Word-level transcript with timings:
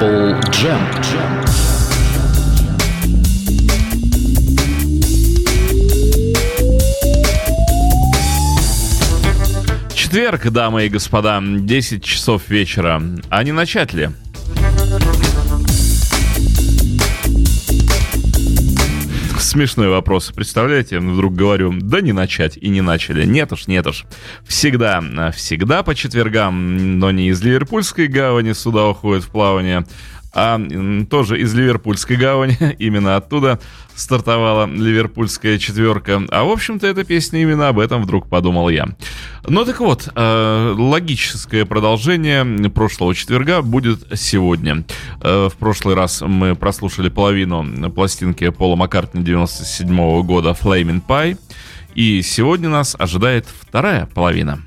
Apple 0.00 0.40
Jam. 0.50 0.80
Четверг, 9.94 10.48
дамы 10.50 10.86
и 10.86 10.88
господа, 10.88 11.42
10 11.42 12.02
часов 12.02 12.48
вечера. 12.48 13.02
А 13.28 13.44
не 13.44 13.52
начать 13.52 13.92
ли? 13.92 14.08
Смешной 19.50 19.88
вопрос. 19.88 20.30
Представляете, 20.30 21.00
вдруг 21.00 21.34
говорю, 21.34 21.72
да 21.74 22.00
не 22.00 22.12
начать, 22.12 22.56
и 22.56 22.68
не 22.68 22.82
начали. 22.82 23.26
Нет 23.26 23.50
уж, 23.50 23.66
нет 23.66 23.84
уж. 23.84 24.04
Всегда, 24.46 25.02
всегда 25.34 25.82
по 25.82 25.96
четвергам, 25.96 27.00
но 27.00 27.10
не 27.10 27.30
из 27.30 27.42
Ливерпульской 27.42 28.06
гавани 28.06 28.52
сюда 28.52 28.86
уходит 28.86 29.24
в 29.24 29.30
плавание, 29.30 29.84
а 30.32 30.60
тоже 31.08 31.40
из 31.40 31.54
Ливерпульской 31.54 32.16
гавани, 32.16 32.56
именно 32.78 33.16
оттуда 33.16 33.58
стартовала 33.94 34.66
ливерпульская 34.66 35.58
четверка. 35.58 36.22
А, 36.30 36.44
в 36.44 36.50
общем-то, 36.50 36.86
эта 36.86 37.04
песня 37.04 37.42
именно 37.42 37.68
об 37.68 37.78
этом 37.78 38.02
вдруг 38.02 38.28
подумал 38.28 38.68
я. 38.68 38.88
Ну 39.46 39.64
так 39.64 39.80
вот, 39.80 40.08
э, 40.14 40.74
логическое 40.76 41.64
продолжение 41.64 42.70
прошлого 42.70 43.14
четверга 43.14 43.62
будет 43.62 44.06
сегодня. 44.18 44.84
Э, 45.20 45.48
в 45.52 45.56
прошлый 45.56 45.94
раз 45.94 46.22
мы 46.22 46.54
прослушали 46.54 47.08
половину 47.08 47.90
пластинки 47.90 48.48
Пола 48.50 48.76
Маккартни 48.76 49.22
97 49.22 50.22
года 50.22 50.56
«Flaming 50.60 51.02
Pie», 51.06 51.36
и 51.94 52.22
сегодня 52.22 52.68
нас 52.68 52.96
ожидает 52.98 53.46
вторая 53.60 54.06
половина. 54.06 54.62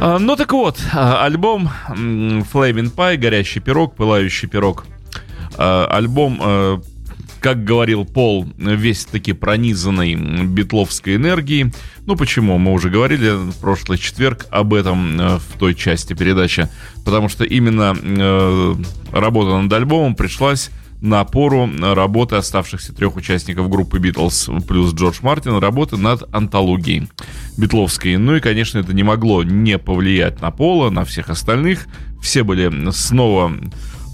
Ну 0.00 0.36
так 0.36 0.52
вот, 0.52 0.78
а, 0.92 1.24
альбом 1.24 1.70
Flaming 1.88 2.94
Pie, 2.94 3.16
горящий 3.16 3.60
пирог, 3.60 3.94
пылающий 3.94 4.48
пирог. 4.48 4.86
А, 5.56 5.86
альбом, 5.90 6.82
как 7.40 7.64
говорил 7.64 8.04
Пол, 8.04 8.46
весь 8.56 9.04
таки 9.04 9.32
пронизанный 9.32 10.14
битловской 10.14 11.16
энергией. 11.16 11.72
Ну 12.06 12.16
почему? 12.16 12.58
Мы 12.58 12.72
уже 12.72 12.90
говорили 12.90 13.30
в 13.30 13.54
прошлый 13.60 13.98
четверг 13.98 14.46
об 14.50 14.74
этом 14.74 15.38
в 15.38 15.58
той 15.58 15.74
части 15.74 16.14
передачи. 16.14 16.68
Потому 17.04 17.28
что 17.28 17.44
именно 17.44 17.94
работа 19.12 19.60
над 19.60 19.72
альбомом 19.72 20.14
пришлась 20.14 20.70
на 21.04 21.20
опору 21.20 21.68
работы 21.80 22.36
оставшихся 22.36 22.94
трех 22.94 23.16
участников 23.16 23.68
группы 23.68 23.98
Битлз 23.98 24.48
плюс 24.66 24.94
Джордж 24.94 25.18
Мартин, 25.20 25.58
работы 25.58 25.98
над 25.98 26.34
антологией 26.34 27.08
битловской. 27.58 28.16
Ну 28.16 28.36
и, 28.36 28.40
конечно, 28.40 28.78
это 28.78 28.94
не 28.94 29.02
могло 29.02 29.44
не 29.44 29.78
повлиять 29.78 30.40
на 30.40 30.50
Пола, 30.50 30.88
на 30.88 31.04
всех 31.04 31.28
остальных. 31.28 31.86
Все 32.22 32.42
были 32.42 32.90
снова 32.90 33.52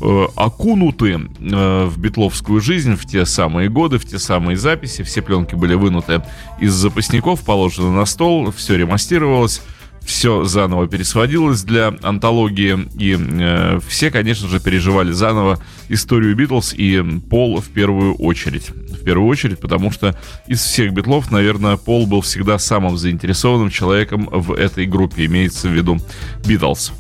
э, 0.03 0.27
окунуты 0.35 1.21
э, 1.39 1.85
в 1.85 1.97
битловскую 1.97 2.61
жизнь 2.61 2.97
в 2.97 3.07
те 3.07 3.25
самые 3.25 3.69
годы, 3.69 3.99
в 3.99 4.05
те 4.05 4.19
самые 4.19 4.57
записи. 4.57 5.05
Все 5.05 5.23
пленки 5.23 5.55
были 5.55 5.75
вынуты 5.75 6.23
из 6.61 6.73
запасников, 6.73 7.43
положены 7.43 7.91
на 7.91 8.05
стол, 8.05 8.51
все 8.51 8.77
ремастировалось 8.77 9.63
все 10.05 10.45
заново 10.45 10.89
пересводилось 10.89 11.63
для 11.63 11.95
антологии, 12.03 12.89
и 12.99 13.17
э, 13.19 13.81
все, 13.87 14.11
конечно 14.11 14.49
же, 14.49 14.61
переживали 14.61 15.13
заново 15.13 15.63
историю 15.89 16.35
Битлз 16.35 16.75
и 16.75 17.03
Пол 17.29 17.61
в 17.61 17.69
первую 17.69 18.15
очередь. 18.15 18.71
В 18.71 19.05
первую 19.05 19.29
очередь, 19.29 19.61
потому 19.61 19.91
что 19.91 20.19
из 20.47 20.61
всех 20.61 20.93
Битлов, 20.93 21.31
наверное, 21.31 21.77
Пол 21.77 22.07
был 22.07 22.23
всегда 22.23 22.59
самым 22.59 22.97
заинтересованным 22.97 23.71
человеком 23.71 24.29
в 24.31 24.53
этой 24.53 24.87
группе, 24.87 25.27
имеется 25.27 25.69
в 25.69 25.73
виду 25.73 25.99
Битлз. 26.47 26.93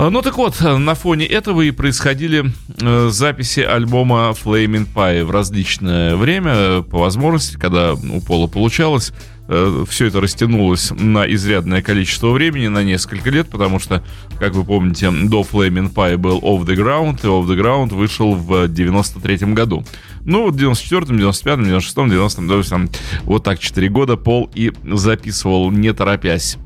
А, 0.00 0.08
ну 0.08 0.22
так 0.22 0.38
вот, 0.38 0.60
на 0.62 0.94
фоне 0.94 1.26
этого 1.26 1.60
и 1.60 1.70
происходили 1.72 2.46
э, 2.80 3.08
записи 3.10 3.60
альбома 3.60 4.30
Flaming 4.30 4.88
Pie 4.94 5.24
в 5.24 5.30
различное 5.30 6.16
время, 6.16 6.80
по 6.80 7.00
возможности, 7.00 7.56
когда 7.56 7.92
у 7.92 8.20
Пола 8.22 8.46
получалось. 8.46 9.12
Э, 9.52 9.84
все 9.88 10.06
это 10.06 10.20
растянулось 10.20 10.92
на 10.92 11.28
изрядное 11.28 11.82
количество 11.82 12.30
времени, 12.30 12.68
на 12.68 12.84
несколько 12.84 13.30
лет, 13.30 13.48
потому 13.50 13.80
что, 13.80 14.04
как 14.38 14.54
вы 14.54 14.62
помните, 14.62 15.10
до 15.10 15.40
Flaming 15.40 15.92
Pie 15.92 16.16
был 16.18 16.38
Off 16.38 16.64
the 16.64 16.76
Ground, 16.76 17.18
и 17.24 17.26
Off 17.26 17.48
the 17.48 17.60
Ground 17.60 17.92
вышел 17.92 18.36
в 18.36 18.68
93 18.68 19.52
году. 19.52 19.84
Ну, 20.24 20.52
в 20.52 20.56
94-м, 20.56 21.16
95-м, 21.16 21.64
96-м, 21.64 22.10
90-м, 22.12 22.48
то 22.48 22.58
есть 22.58 22.70
там 22.70 22.88
вот 23.24 23.42
так 23.42 23.58
4 23.58 23.88
года 23.88 24.16
Пол 24.16 24.48
и 24.54 24.70
записывал, 24.84 25.72
не 25.72 25.92
торопясь. 25.92 26.56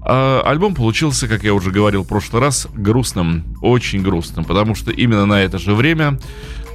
А 0.00 0.40
альбом 0.46 0.74
получился, 0.74 1.28
как 1.28 1.44
я 1.44 1.52
уже 1.52 1.70
говорил 1.70 2.04
в 2.04 2.08
прошлый 2.08 2.40
раз, 2.40 2.68
грустным, 2.72 3.44
очень 3.60 4.00
грустным, 4.00 4.46
потому 4.46 4.74
что 4.74 4.90
именно 4.90 5.26
на 5.26 5.42
это 5.42 5.58
же 5.58 5.74
время 5.74 6.18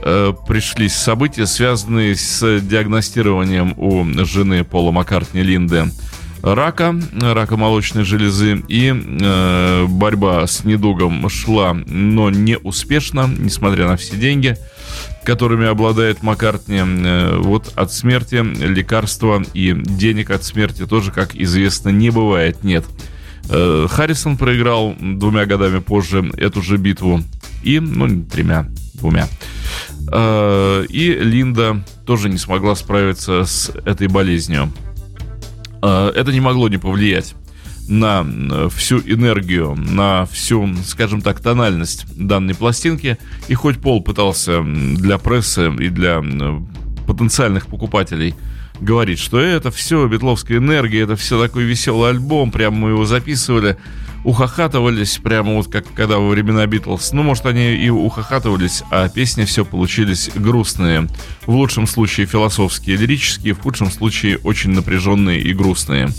э, 0.03 0.33
пришлись 0.47 0.93
события, 0.93 1.45
связанные 1.45 2.15
с 2.15 2.59
диагностированием 2.59 3.73
у 3.77 4.05
жены 4.25 4.63
Пола 4.63 4.91
Маккартни 4.91 5.41
Линды 5.41 5.85
рака, 6.43 6.93
рака 7.21 7.55
молочной 7.55 8.03
железы, 8.03 8.61
и 8.67 8.93
э, 8.93 9.85
борьба 9.87 10.45
с 10.45 10.65
недугом 10.65 11.27
шла, 11.29 11.73
но 11.73 12.29
не 12.29 12.57
успешно, 12.57 13.33
несмотря 13.35 13.87
на 13.87 13.95
все 13.95 14.17
деньги, 14.17 14.57
которыми 15.23 15.65
обладает 15.65 16.21
Маккартни. 16.21 16.81
Э, 16.83 17.37
вот 17.37 17.71
от 17.75 17.93
смерти 17.93 18.43
лекарства 18.43 19.41
и 19.53 19.73
денег 19.73 20.31
от 20.31 20.43
смерти 20.43 20.85
тоже, 20.85 21.11
как 21.11 21.33
известно, 21.33 21.89
не 21.89 22.09
бывает, 22.09 22.63
нет. 22.63 22.83
Э, 23.49 23.87
Харрисон 23.89 24.35
проиграл 24.37 24.95
двумя 24.99 25.45
годами 25.45 25.79
позже 25.79 26.29
эту 26.37 26.61
же 26.61 26.75
битву, 26.75 27.21
и, 27.63 27.79
ну, 27.79 28.25
тремя, 28.25 28.67
двумя. 28.95 29.29
Э, 30.11 30.85
и 30.89 31.13
Линда 31.13 31.83
тоже 32.05 32.29
не 32.29 32.37
смогла 32.37 32.75
справиться 32.75 33.45
с 33.45 33.69
этой 33.85 34.07
болезнью. 34.07 34.71
Э, 35.81 36.11
это 36.15 36.31
не 36.31 36.39
могло 36.39 36.69
не 36.69 36.77
повлиять 36.77 37.35
на 37.87 38.25
всю 38.69 38.99
энергию, 38.99 39.75
на 39.75 40.25
всю, 40.25 40.73
скажем 40.85 41.21
так, 41.21 41.41
тональность 41.41 42.05
данной 42.15 42.55
пластинки. 42.55 43.17
И 43.47 43.53
хоть 43.53 43.79
Пол 43.79 44.01
пытался 44.01 44.63
для 44.63 45.17
прессы 45.17 45.67
и 45.79 45.89
для 45.89 46.23
потенциальных 47.05 47.67
покупателей 47.67 48.35
говорить, 48.79 49.19
что 49.19 49.39
это 49.39 49.71
все 49.71 50.07
Бетловская 50.07 50.57
энергия, 50.57 51.01
это 51.01 51.15
все 51.15 51.41
такой 51.41 51.63
веселый 51.63 52.11
альбом, 52.11 52.51
прям 52.51 52.75
мы 52.75 52.89
его 52.89 53.05
записывали, 53.05 53.77
ухахатывались 54.23 55.17
прямо 55.17 55.55
вот 55.55 55.67
как 55.67 55.85
когда 55.93 56.17
во 56.17 56.29
времена 56.29 56.65
Битлз. 56.65 57.11
Ну, 57.11 57.23
может, 57.23 57.45
они 57.45 57.75
и 57.75 57.89
ухахатывались, 57.89 58.83
а 58.89 59.09
песни 59.09 59.45
все 59.45 59.65
получились 59.65 60.29
грустные. 60.33 61.07
В 61.45 61.51
лучшем 61.51 61.87
случае 61.87 62.25
философские, 62.25 62.95
лирические, 62.95 63.53
в 63.53 63.61
худшем 63.61 63.91
случае 63.91 64.37
очень 64.39 64.71
напряженные 64.71 65.41
и 65.41 65.53
грустные. 65.53 66.09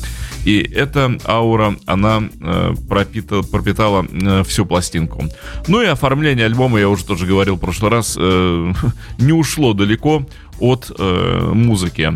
И 0.44 0.58
эта 0.58 1.16
аура, 1.26 1.76
она 1.86 2.22
э, 2.40 2.74
пропита, 2.88 3.42
пропитала 3.42 4.06
э, 4.10 4.44
всю 4.44 4.66
пластинку. 4.66 5.24
Ну 5.68 5.80
и 5.80 5.86
оформление 5.86 6.46
альбома, 6.46 6.78
я 6.78 6.88
уже 6.88 7.04
тоже 7.04 7.26
говорил 7.26 7.56
в 7.56 7.60
прошлый 7.60 7.90
раз, 7.90 8.16
э, 8.18 8.72
не 9.18 9.32
ушло 9.32 9.72
далеко 9.72 10.26
от 10.60 10.92
э, 10.96 11.50
музыки. 11.54 12.12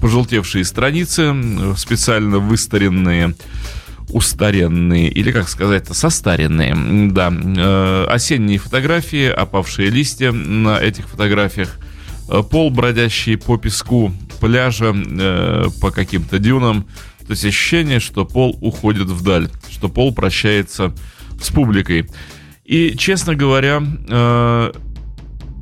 Пожелтевшие 0.00 0.64
страницы, 0.64 1.34
специально 1.76 2.38
выстаренные 2.38 3.34
устаренные, 4.10 5.08
или, 5.08 5.30
как 5.30 5.48
сказать-то, 5.48 5.94
состаренные, 5.94 7.10
да. 7.10 7.32
Э, 7.32 8.06
осенние 8.08 8.58
фотографии, 8.58 9.28
опавшие 9.28 9.90
листья 9.90 10.32
на 10.32 10.78
этих 10.78 11.08
фотографиях, 11.08 11.78
э, 12.28 12.42
пол, 12.42 12.70
бродящий 12.70 13.36
по 13.36 13.58
песку 13.58 14.12
пляжа, 14.40 14.94
э, 14.94 15.66
по 15.80 15.90
каким-то 15.90 16.38
дюнам, 16.38 16.84
то 17.26 17.32
есть 17.32 17.44
ощущение, 17.44 18.00
что 18.00 18.24
пол 18.24 18.56
уходит 18.60 19.08
вдаль, 19.08 19.50
что 19.70 19.88
пол 19.88 20.14
прощается 20.14 20.94
с 21.40 21.50
публикой. 21.50 22.08
И, 22.64 22.96
честно 22.96 23.34
говоря, 23.34 23.82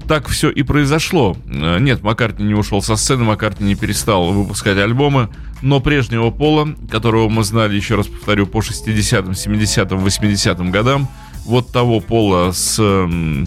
так 0.09 0.29
все 0.29 0.51
и 0.51 0.63
произошло. 0.63 1.37
Нет, 1.47 2.03
Маккартни 2.03 2.47
не 2.47 2.55
ушел 2.55 2.83
со 2.83 2.97
сцены, 2.97 3.25
Маккартни 3.25 3.67
не 3.67 3.75
перестал 3.75 4.33
выпускать 4.33 4.79
альбомы, 4.79 5.29
но 5.63 5.81
прежнего 5.81 6.31
Пола, 6.31 6.69
которого 6.91 7.29
мы 7.29 7.45
знали, 7.45 7.77
еще 7.77 7.97
раз 7.97 8.07
повторю, 8.07 8.47
по 8.47 8.59
60-м, 8.59 9.31
70-м, 9.31 10.05
80-м 10.05 10.71
годам, 10.71 11.09
вот 11.45 11.73
того 11.73 12.01
Пола 12.01 12.53
с 12.53 12.77
э, 12.79 13.45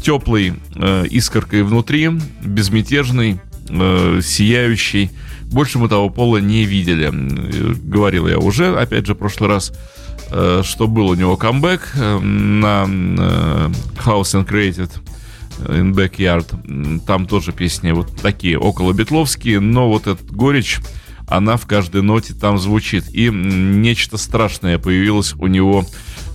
теплой 0.00 0.54
э, 0.74 1.06
искоркой 1.10 1.62
внутри, 1.62 2.10
безмятежный, 2.42 3.40
э, 3.68 4.20
сияющий, 4.22 5.10
больше 5.44 5.78
мы 5.78 5.88
того 5.88 6.10
Пола 6.10 6.38
не 6.38 6.64
видели. 6.64 7.10
Э, 7.12 7.74
говорил 7.74 8.28
я 8.28 8.38
уже, 8.38 8.76
опять 8.76 9.06
же, 9.06 9.14
в 9.14 9.18
прошлый 9.18 9.48
раз, 9.48 9.72
э, 10.30 10.62
что 10.64 10.86
был 10.86 11.08
у 11.08 11.14
него 11.14 11.36
камбэк 11.36 11.92
э, 11.94 12.18
на 12.18 12.84
э, 12.86 13.70
House 14.04 14.34
and 14.34 14.48
Created– 14.48 14.90
In 15.58 15.94
Backyard. 15.94 17.00
Там 17.06 17.26
тоже 17.26 17.52
песни 17.52 17.92
вот 17.92 18.14
такие, 18.20 18.58
около 18.58 18.92
битловские, 18.92 19.60
но 19.60 19.88
вот 19.88 20.06
этот 20.06 20.30
горечь, 20.30 20.80
она 21.28 21.56
в 21.56 21.66
каждой 21.66 22.02
ноте 22.02 22.34
там 22.34 22.58
звучит. 22.58 23.04
И 23.12 23.30
нечто 23.30 24.16
страшное 24.16 24.78
появилось 24.78 25.34
у 25.34 25.46
него 25.46 25.86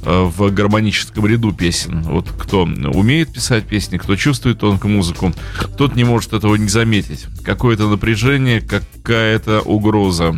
э, 0.03 0.24
в 0.24 0.51
гармоническом 0.51 1.25
ряду 1.25 1.51
песен. 1.51 2.01
Вот 2.03 2.30
кто 2.31 2.63
умеет 2.63 3.33
писать 3.33 3.65
песни, 3.65 3.97
кто 3.97 4.15
чувствует 4.15 4.59
тонкую 4.59 4.94
музыку, 4.94 5.33
тот 5.77 5.95
не 5.95 6.03
может 6.03 6.33
этого 6.33 6.56
не 6.56 6.69
заметить. 6.69 7.25
Какое-то 7.44 7.88
напряжение, 7.88 8.62
какая-то 8.62 9.62
угроза 9.62 10.36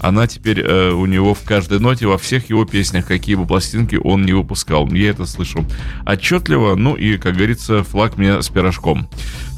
она 0.00 0.26
теперь 0.26 0.60
э, 0.60 0.90
у 0.90 1.06
него 1.06 1.34
в 1.34 1.42
каждой 1.42 1.80
ноте, 1.80 2.06
во 2.06 2.18
всех 2.18 2.50
его 2.50 2.64
песнях, 2.64 3.06
какие 3.06 3.34
бы 3.34 3.46
пластинки 3.46 3.96
он 3.96 4.24
не 4.24 4.32
выпускал. 4.32 4.88
Я 4.92 5.10
это 5.10 5.26
слышу 5.26 5.66
отчетливо, 6.06 6.76
ну 6.76 6.94
и, 6.94 7.18
как 7.18 7.34
говорится, 7.36 7.82
флаг 7.84 8.16
мне 8.16 8.42
с 8.42 8.48
пирожком 8.48 9.08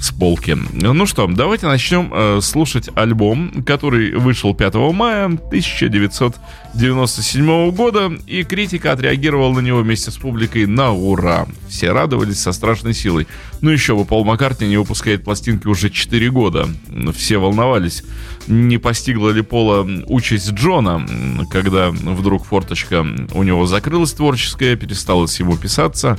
с 0.00 0.10
полки. 0.12 0.56
Ну 0.72 1.06
что, 1.06 1.26
давайте 1.26 1.66
начнем 1.66 2.10
э, 2.12 2.38
слушать 2.40 2.88
альбом, 2.94 3.64
который 3.66 4.12
вышел 4.12 4.54
5 4.54 4.74
мая 4.94 5.24
1997 5.26 7.70
года, 7.72 8.10
и 8.26 8.42
критика 8.42 8.92
отреагировала 8.92 9.52
на 9.54 9.60
него 9.60 9.80
вместе 9.80 10.10
с 10.10 10.16
публикой 10.16 10.64
на 10.66 10.92
ура. 10.92 11.46
Все 11.68 11.92
радовались 11.92 12.40
со 12.40 12.52
страшной 12.52 12.94
силой. 12.94 13.26
Ну 13.60 13.68
еще 13.70 13.94
бы, 13.94 14.06
Пол 14.06 14.24
Маккартни 14.24 14.68
не 14.68 14.78
выпускает 14.78 15.22
пластинки 15.22 15.66
уже 15.66 15.90
4 15.90 16.30
года. 16.30 16.66
Все 17.14 17.36
волновались, 17.36 18.02
не 18.46 18.78
постигла 18.78 19.30
ли 19.30 19.42
Пола 19.42 19.86
участь 20.06 20.52
Джона, 20.52 21.06
когда 21.50 21.90
вдруг 21.90 22.44
форточка 22.44 23.06
у 23.34 23.42
него 23.42 23.66
закрылась 23.66 24.12
творческая, 24.12 24.76
пересталось 24.76 25.38
ему 25.40 25.56
писаться, 25.56 26.18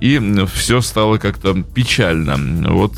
и 0.00 0.20
все 0.52 0.80
стало 0.80 1.18
как-то 1.18 1.54
печально. 1.62 2.36
Вот, 2.72 2.94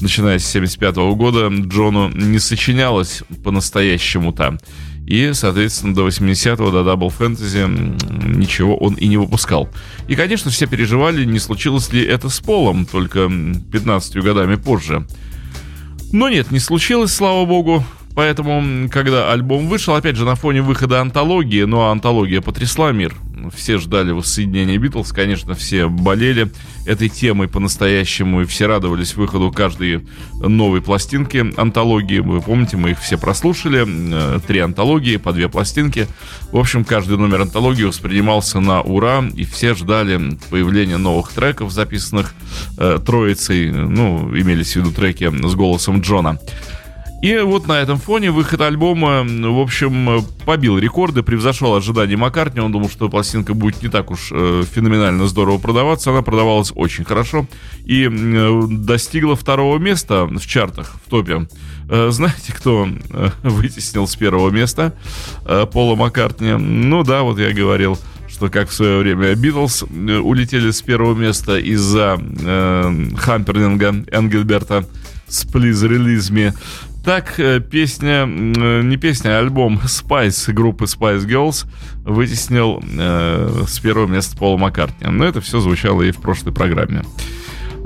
начиная 0.00 0.38
с 0.38 0.46
75 0.46 0.96
года, 1.14 1.48
Джону 1.48 2.08
не 2.08 2.38
сочинялось 2.38 3.22
по-настоящему-то. 3.44 4.58
И, 5.06 5.32
соответственно, 5.32 5.92
до 5.92 6.06
80-го, 6.06 6.70
до 6.70 6.88
Double 6.88 7.12
Fantasy 7.16 8.36
ничего 8.36 8.76
он 8.76 8.94
и 8.94 9.08
не 9.08 9.16
выпускал. 9.16 9.68
И, 10.06 10.14
конечно, 10.14 10.52
все 10.52 10.66
переживали, 10.68 11.24
не 11.24 11.40
случилось 11.40 11.92
ли 11.92 12.04
это 12.04 12.28
с 12.28 12.38
Полом, 12.38 12.86
только 12.86 13.28
15 13.72 14.16
годами 14.18 14.54
позже. 14.54 15.04
Но 16.12 16.28
нет, 16.28 16.50
не 16.50 16.58
случилось, 16.58 17.12
слава 17.12 17.44
богу. 17.44 17.84
Поэтому, 18.20 18.86
когда 18.90 19.32
альбом 19.32 19.66
вышел, 19.66 19.94
опять 19.94 20.14
же, 20.14 20.26
на 20.26 20.34
фоне 20.34 20.60
выхода 20.60 21.00
антологии, 21.00 21.62
ну 21.62 21.80
а 21.80 21.90
антология 21.90 22.42
потрясла 22.42 22.92
мир, 22.92 23.14
все 23.56 23.78
ждали 23.78 24.10
воссоединения 24.12 24.76
Битлз, 24.76 25.10
конечно, 25.12 25.54
все 25.54 25.88
болели 25.88 26.50
этой 26.84 27.08
темой 27.08 27.48
по-настоящему, 27.48 28.42
и 28.42 28.44
все 28.44 28.66
радовались 28.66 29.14
выходу 29.16 29.50
каждой 29.50 30.06
новой 30.34 30.82
пластинки 30.82 31.50
антологии. 31.58 32.18
Вы 32.18 32.42
помните, 32.42 32.76
мы 32.76 32.90
их 32.90 33.00
все 33.00 33.16
прослушали, 33.16 33.86
э, 33.86 34.40
три 34.46 34.58
антологии, 34.58 35.16
по 35.16 35.32
две 35.32 35.48
пластинки. 35.48 36.06
В 36.52 36.58
общем, 36.58 36.84
каждый 36.84 37.16
номер 37.16 37.40
антологии 37.40 37.84
воспринимался 37.84 38.60
на 38.60 38.82
ура, 38.82 39.24
и 39.34 39.44
все 39.44 39.74
ждали 39.74 40.36
появления 40.50 40.98
новых 40.98 41.32
треков, 41.32 41.72
записанных 41.72 42.34
э, 42.76 42.98
троицей, 43.02 43.70
ну, 43.70 44.28
имелись 44.36 44.74
в 44.74 44.76
виду 44.76 44.92
треки 44.92 45.30
с 45.46 45.54
голосом 45.54 46.02
Джона. 46.02 46.38
И 47.22 47.36
вот 47.36 47.68
на 47.68 47.74
этом 47.74 47.98
фоне 47.98 48.30
выход 48.30 48.62
альбома, 48.62 49.22
в 49.24 49.60
общем, 49.60 50.24
побил 50.46 50.78
рекорды, 50.78 51.22
превзошел 51.22 51.74
ожидания 51.74 52.16
Маккартни. 52.16 52.62
Он 52.62 52.72
думал, 52.72 52.88
что 52.88 53.10
пластинка 53.10 53.52
будет 53.52 53.82
не 53.82 53.88
так 53.88 54.10
уж 54.10 54.30
э, 54.32 54.62
феноменально 54.72 55.26
здорово 55.26 55.58
продаваться. 55.58 56.10
Она 56.10 56.22
продавалась 56.22 56.72
очень 56.74 57.04
хорошо 57.04 57.46
и 57.84 58.08
э, 58.10 58.62
достигла 58.70 59.36
второго 59.36 59.76
места 59.76 60.24
в 60.24 60.46
чартах, 60.46 60.94
в 61.04 61.10
топе. 61.10 61.46
Э, 61.90 62.08
знаете, 62.10 62.54
кто 62.54 62.88
э, 62.88 63.28
вытеснил 63.42 64.06
с 64.06 64.16
первого 64.16 64.48
места 64.48 64.94
э, 65.44 65.66
Пола 65.70 65.96
Маккартни? 65.96 66.52
Ну 66.52 67.04
да, 67.04 67.22
вот 67.22 67.38
я 67.38 67.52
говорил 67.52 67.98
что 68.28 68.48
как 68.48 68.68
в 68.68 68.72
свое 68.72 69.00
время 69.00 69.34
Битлз 69.34 69.82
э, 69.82 70.16
улетели 70.18 70.70
с 70.70 70.80
первого 70.80 71.14
места 71.14 71.58
из-за 71.58 72.16
э, 72.18 73.08
хампернинга 73.18 74.04
Энгельберта 74.10 74.86
с 75.26 75.44
Me. 75.44 76.54
Так, 77.04 77.40
э, 77.40 77.60
песня, 77.60 78.26
э, 78.26 78.82
не 78.82 78.96
песня, 78.98 79.38
а 79.38 79.38
альбом 79.38 79.80
Spice 79.84 80.52
группы 80.52 80.84
Spice 80.84 81.26
Girls 81.26 81.66
вытеснил 82.04 82.82
э, 82.98 83.64
с 83.66 83.78
первого 83.78 84.06
места 84.06 84.36
Пола 84.36 84.58
Маккартни. 84.58 85.08
Но 85.10 85.24
это 85.24 85.40
все 85.40 85.60
звучало 85.60 86.02
и 86.02 86.10
в 86.10 86.18
прошлой 86.18 86.52
программе. 86.52 87.02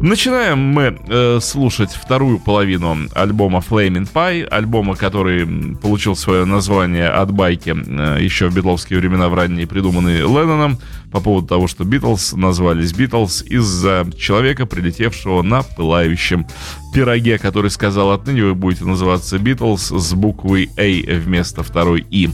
Начинаем 0.05 0.59
мы 0.59 0.99
э, 1.09 1.39
слушать 1.41 1.93
вторую 1.93 2.39
половину 2.39 3.09
альбома 3.15 3.65
Flaming 3.67 4.07
Pie, 4.13 4.45
альбома, 4.45 4.97
который 4.97 5.47
получил 5.77 6.15
свое 6.15 6.45
название 6.45 7.09
от 7.09 7.31
байки 7.33 7.75
э, 7.75 8.23
еще 8.23 8.51
в 8.51 8.55
битловские 8.55 8.99
времена 8.99 9.31
в 9.31 9.35
ранние, 9.35 9.67
придуманный 9.67 10.19
Ленноном, 10.19 10.79
по 11.11 11.21
поводу 11.21 11.47
того, 11.47 11.69
что 11.69 11.85
Битлз 11.85 12.35
назвались 12.35 12.93
Битлз 12.93 13.45
из-за 13.45 14.07
человека, 14.19 14.67
прилетевшего 14.67 15.41
на 15.41 15.63
пылающем 15.63 16.47
пироге, 16.93 17.39
который 17.39 17.71
сказал, 17.71 18.11
отныне 18.11 18.43
вы 18.43 18.55
будете 18.55 18.85
называться 18.85 19.39
Битлз 19.39 19.89
с 19.91 20.13
буквой 20.13 20.69
A 20.77 21.19
вместо 21.19 21.63
второй 21.63 22.05
И. 22.11 22.29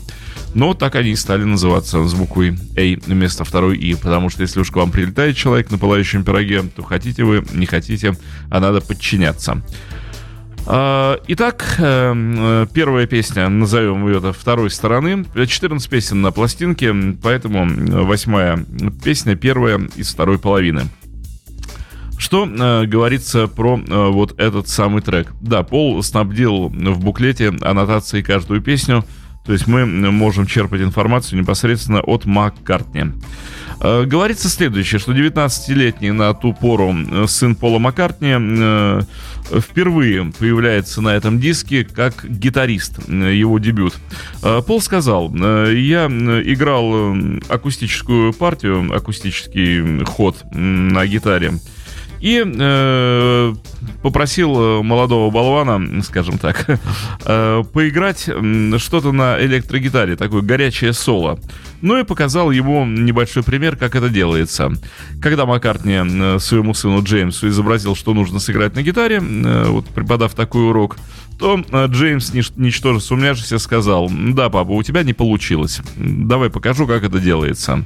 Но 0.54 0.74
так 0.74 0.96
они 0.96 1.10
и 1.10 1.16
стали 1.16 1.44
называться 1.44 2.04
с 2.04 2.14
буквой 2.14 2.58
A 2.76 2.96
вместо 3.06 3.44
второй 3.44 3.78
И, 3.78 3.94
потому 3.94 4.30
что 4.30 4.42
если 4.42 4.60
уж 4.60 4.70
к 4.70 4.76
вам 4.76 4.90
прилетает 4.90 5.36
человек 5.36 5.70
на 5.70 5.78
пылающем 5.78 6.24
пироге, 6.24 6.62
то 6.62 6.82
хотите 6.82 7.24
вы, 7.24 7.44
не 7.52 7.66
хотите, 7.66 8.16
а 8.50 8.60
надо 8.60 8.80
подчиняться. 8.80 9.62
А, 10.66 11.20
итак, 11.26 11.76
э, 11.78 12.14
э, 12.14 12.66
первая 12.72 13.06
песня, 13.06 13.48
назовем 13.48 14.06
ее 14.06 14.18
это 14.18 14.32
второй 14.32 14.70
стороны. 14.70 15.24
14 15.34 15.88
песен 15.88 16.20
на 16.20 16.32
пластинке, 16.32 16.94
поэтому 17.22 18.04
восьмая 18.04 18.64
песня, 19.02 19.36
первая 19.36 19.88
из 19.96 20.12
второй 20.12 20.38
половины. 20.38 20.82
Что 22.18 22.46
э, 22.46 22.84
говорится 22.86 23.46
про 23.46 23.78
э, 23.78 24.08
вот 24.10 24.38
этот 24.38 24.68
самый 24.68 25.00
трек? 25.00 25.32
Да, 25.40 25.62
Пол 25.62 26.02
снабдил 26.02 26.68
в 26.68 27.02
буклете 27.02 27.48
аннотации 27.62 28.20
каждую 28.20 28.60
песню 28.60 29.04
то 29.44 29.52
есть 29.52 29.66
мы 29.66 29.86
можем 29.86 30.46
черпать 30.46 30.80
информацию 30.80 31.40
непосредственно 31.40 32.00
от 32.00 32.24
Маккартни. 32.24 33.12
Э, 33.80 34.04
говорится 34.04 34.48
следующее, 34.48 34.98
что 34.98 35.12
19-летний 35.12 36.10
на 36.10 36.34
ту 36.34 36.52
пору 36.52 36.94
э, 36.94 37.26
сын 37.26 37.54
Пола 37.54 37.78
Маккартни 37.78 38.34
э, 38.38 39.00
впервые 39.58 40.32
появляется 40.38 41.00
на 41.00 41.14
этом 41.16 41.40
диске 41.40 41.84
как 41.84 42.24
гитарист, 42.28 43.08
его 43.08 43.58
дебют. 43.58 43.94
Пол 44.66 44.80
сказал, 44.80 45.34
я 45.34 46.06
играл 46.06 47.16
акустическую 47.48 48.32
партию, 48.32 48.94
акустический 48.94 50.04
ход 50.04 50.36
на 50.52 51.06
гитаре, 51.06 51.54
и 52.20 52.44
э, 52.44 53.54
попросил 54.02 54.60
э, 54.60 54.82
молодого 54.82 55.30
болвана, 55.30 56.02
скажем 56.02 56.38
так, 56.38 56.66
э, 57.24 57.64
поиграть 57.72 58.28
что-то 58.78 59.12
на 59.12 59.40
электрогитаре, 59.40 60.16
такое 60.16 60.42
горячее 60.42 60.92
соло. 60.92 61.38
Ну 61.82 61.98
и 61.98 62.04
показал 62.04 62.50
ему 62.50 62.84
небольшой 62.84 63.42
пример, 63.42 63.76
как 63.76 63.94
это 63.94 64.10
делается. 64.10 64.72
Когда 65.22 65.46
Маккартни 65.46 65.94
э, 65.94 66.38
своему 66.38 66.74
сыну 66.74 67.02
Джеймсу 67.02 67.48
изобразил, 67.48 67.96
что 67.96 68.12
нужно 68.12 68.38
сыграть 68.38 68.74
на 68.74 68.82
гитаре, 68.82 69.20
э, 69.20 69.64
вот 69.68 69.86
преподав 69.86 70.34
такой 70.34 70.68
урок, 70.68 70.98
то 71.38 71.58
э, 71.58 71.86
Джеймс, 71.86 72.34
ничтоже 72.34 73.00
сумняшися, 73.00 73.58
сказал, 73.58 74.10
да, 74.10 74.50
папа, 74.50 74.72
у 74.72 74.82
тебя 74.82 75.02
не 75.02 75.14
получилось. 75.14 75.80
Давай 75.96 76.50
покажу, 76.50 76.86
как 76.86 77.02
это 77.02 77.18
делается. 77.18 77.84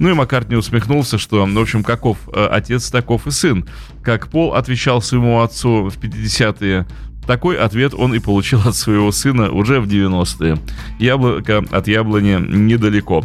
Ну 0.00 0.08
и 0.08 0.14
Маккартни 0.14 0.56
усмехнулся, 0.56 1.18
что, 1.18 1.44
в 1.44 1.58
общем, 1.58 1.84
каков 1.84 2.16
э, 2.32 2.48
отец, 2.50 2.90
таков 2.90 3.26
и 3.26 3.30
сын. 3.30 3.66
Как 4.02 4.28
Пол 4.28 4.54
отвечал 4.54 5.02
своему 5.02 5.42
отцу 5.42 5.90
в 5.90 5.98
50-е, 5.98 6.86
такой 7.26 7.58
ответ 7.58 7.92
он 7.92 8.14
и 8.14 8.18
получил 8.18 8.62
от 8.66 8.74
своего 8.74 9.12
сына 9.12 9.50
уже 9.50 9.78
в 9.78 9.86
90-е. 9.86 10.56
Яблоко 10.98 11.62
от 11.70 11.86
яблони 11.86 12.38
недалеко. 12.40 13.22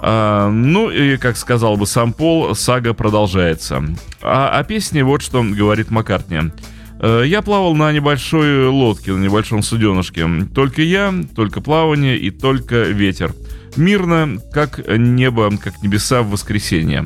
А, 0.00 0.48
ну 0.48 0.90
и, 0.90 1.18
как 1.18 1.36
сказал 1.36 1.76
бы 1.76 1.86
сам 1.86 2.14
Пол, 2.14 2.54
сага 2.54 2.94
продолжается. 2.94 3.84
А 4.22 4.58
о 4.58 4.64
песне 4.64 5.04
вот 5.04 5.20
что 5.20 5.42
говорит 5.42 5.90
Маккартни. 5.90 6.52
«Э, 7.00 7.22
я 7.26 7.42
плавал 7.42 7.74
на 7.74 7.92
небольшой 7.92 8.66
лодке, 8.68 9.12
на 9.12 9.22
небольшом 9.22 9.62
суденышке. 9.62 10.26
Только 10.54 10.80
я, 10.80 11.12
только 11.36 11.60
плавание 11.60 12.16
и 12.16 12.30
только 12.30 12.84
ветер 12.84 13.34
мирно, 13.76 14.38
как 14.52 14.80
небо, 14.88 15.50
как 15.62 15.82
небеса 15.82 16.22
в 16.22 16.30
воскресенье. 16.30 17.04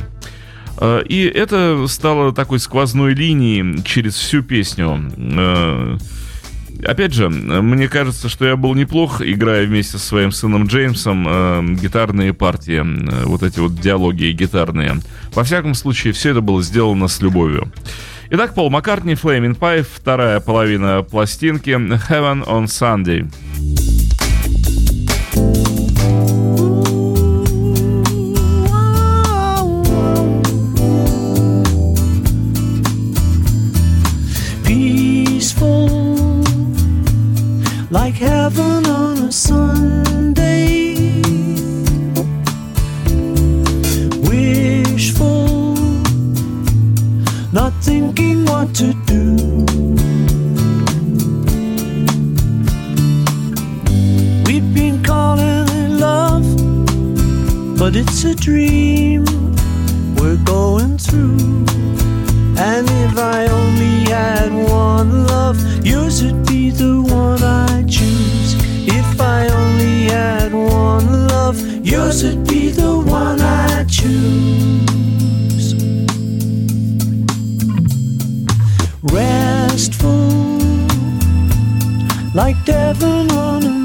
А, 0.78 1.00
и 1.00 1.24
это 1.24 1.86
стало 1.88 2.32
такой 2.32 2.58
сквозной 2.58 3.14
линией 3.14 3.82
через 3.84 4.14
всю 4.14 4.42
песню. 4.42 5.10
А, 5.18 5.98
опять 6.84 7.12
же, 7.12 7.28
мне 7.28 7.88
кажется, 7.88 8.28
что 8.28 8.46
я 8.46 8.56
был 8.56 8.74
неплох, 8.74 9.20
играя 9.20 9.66
вместе 9.66 9.92
со 9.92 10.06
своим 10.06 10.32
сыном 10.32 10.66
Джеймсом 10.66 11.26
э, 11.28 11.62
гитарные 11.80 12.32
партии, 12.32 12.82
э, 12.82 13.24
вот 13.26 13.42
эти 13.42 13.60
вот 13.60 13.74
диалоги 13.76 14.32
гитарные. 14.32 14.96
Во 15.34 15.44
всяком 15.44 15.74
случае, 15.74 16.12
все 16.12 16.30
это 16.30 16.40
было 16.40 16.62
сделано 16.62 17.08
с 17.08 17.20
любовью. 17.20 17.70
Итак, 18.30 18.54
Пол 18.54 18.70
Маккартни, 18.70 19.12
Flaming 19.12 19.58
Pie, 19.58 19.86
вторая 19.88 20.40
половина 20.40 21.02
пластинки 21.02 21.70
Heaven 21.70 22.46
on 22.46 22.64
Sunday. 22.64 23.30
Like 37.92 38.14
heaven 38.14 38.86
on 38.86 39.18
a 39.18 39.30
Sunday. 39.30 40.94
Wishful, 44.26 45.74
not 47.52 47.74
thinking 47.82 48.46
what 48.46 48.74
to 48.76 48.94
do. 49.04 49.36
We've 54.46 54.74
been 54.74 55.04
calling 55.04 55.68
it 55.68 55.90
love, 55.90 56.46
but 57.78 57.94
it's 57.94 58.24
a 58.24 58.34
dream 58.34 59.26
we're 60.16 60.42
going 60.44 60.96
through. 60.96 61.66
And 62.56 62.88
if 63.04 63.18
I 63.18 63.48
only 63.48 64.10
had 64.10 64.50
one 64.50 65.26
love, 65.26 65.58
yours 65.84 66.22
would 66.24 66.46
be 66.46 66.61
the 66.76 67.02
one 67.02 67.42
I 67.42 67.82
choose. 67.84 68.54
If 68.86 69.20
I 69.20 69.48
only 69.48 70.04
had 70.04 70.52
one 70.52 71.28
love, 71.28 71.60
yours 71.84 72.24
would 72.24 72.46
be 72.46 72.70
the 72.70 72.98
one 72.98 73.40
I 73.40 73.84
choose. 73.84 75.74
Restful, 79.02 80.58
like 82.34 82.56
Devon 82.64 83.30
on 83.30 83.64
a 83.64 83.81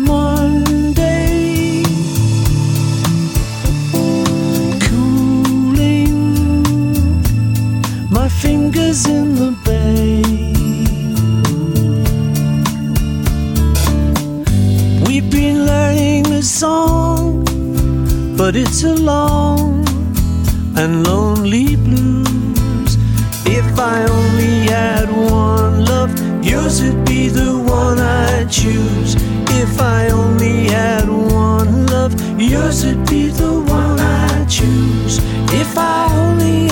but 18.48 18.56
it's 18.56 18.84
a 18.86 18.94
long 18.94 19.86
and 20.78 21.06
lonely 21.06 21.76
blues. 21.76 22.96
If 23.46 23.78
I 23.78 24.06
only 24.10 24.68
had 24.68 25.10
one 25.12 25.84
love, 25.84 26.12
yours 26.42 26.82
would 26.82 27.04
be 27.04 27.28
the 27.28 27.58
one 27.58 28.00
I 28.00 28.46
choose. 28.46 29.16
If 29.62 29.82
I 29.82 30.08
only 30.12 30.68
had 30.68 31.10
one 31.10 31.88
love, 31.88 32.14
yours 32.40 32.86
would 32.86 33.06
be 33.10 33.28
the 33.28 33.52
one 33.80 34.00
I 34.00 34.46
choose. 34.46 35.20
If 35.52 35.78
I 35.78 36.08
only 36.16 36.67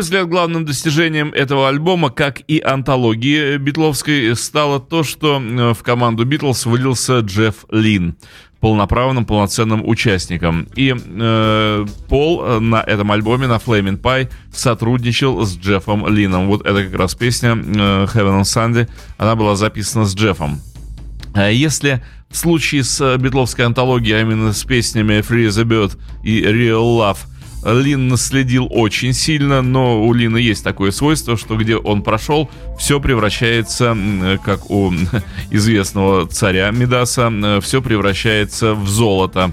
мой 0.00 0.04
взгляд, 0.04 0.28
главным 0.30 0.64
достижением 0.64 1.28
этого 1.28 1.68
альбома, 1.68 2.08
как 2.08 2.40
и 2.48 2.58
антологии 2.58 3.58
битловской, 3.58 4.34
стало 4.34 4.80
то, 4.80 5.02
что 5.02 5.38
э, 5.38 5.74
в 5.74 5.82
команду 5.82 6.24
Битлз 6.24 6.64
вылился 6.64 7.18
Джефф 7.18 7.66
Лин 7.70 8.16
полноправным, 8.60 9.26
полноценным 9.26 9.86
участником. 9.86 10.66
И 10.74 10.96
э, 10.96 11.86
Пол 12.08 12.42
э, 12.42 12.60
на 12.60 12.80
этом 12.80 13.12
альбоме, 13.12 13.46
на 13.46 13.56
Flaming 13.56 14.00
Pie, 14.00 14.30
сотрудничал 14.50 15.44
с 15.44 15.54
Джеффом 15.58 16.08
Лином. 16.08 16.46
Вот 16.46 16.64
это 16.64 16.82
как 16.84 16.94
раз 16.94 17.14
песня 17.14 17.50
э, 17.50 18.06
Heaven 18.06 18.40
on 18.40 18.44
Sunday, 18.44 18.88
она 19.18 19.36
была 19.36 19.54
записана 19.54 20.06
с 20.06 20.14
Джеффом. 20.14 20.62
А 21.34 21.50
Если 21.50 22.02
в 22.30 22.36
случае 22.38 22.84
с 22.84 23.18
битловской 23.18 23.66
антологией, 23.66 24.16
а 24.16 24.22
именно 24.22 24.54
с 24.54 24.64
песнями 24.64 25.20
Free 25.20 25.48
the 25.48 25.64
Bird 25.64 25.98
и 26.22 26.42
Real 26.42 26.96
Love, 26.96 27.18
Лин 27.64 28.08
наследил 28.08 28.66
очень 28.70 29.12
сильно, 29.12 29.62
но 29.62 30.04
у 30.04 30.12
Лина 30.12 30.36
есть 30.36 30.64
такое 30.64 30.90
свойство, 30.90 31.36
что 31.36 31.56
где 31.56 31.76
он 31.76 32.02
прошел, 32.02 32.50
все 32.78 33.00
превращается, 33.00 33.96
как 34.44 34.70
у 34.70 34.92
известного 35.50 36.26
царя 36.26 36.70
Медаса, 36.70 37.60
все 37.60 37.82
превращается 37.82 38.74
в 38.74 38.88
золото. 38.88 39.52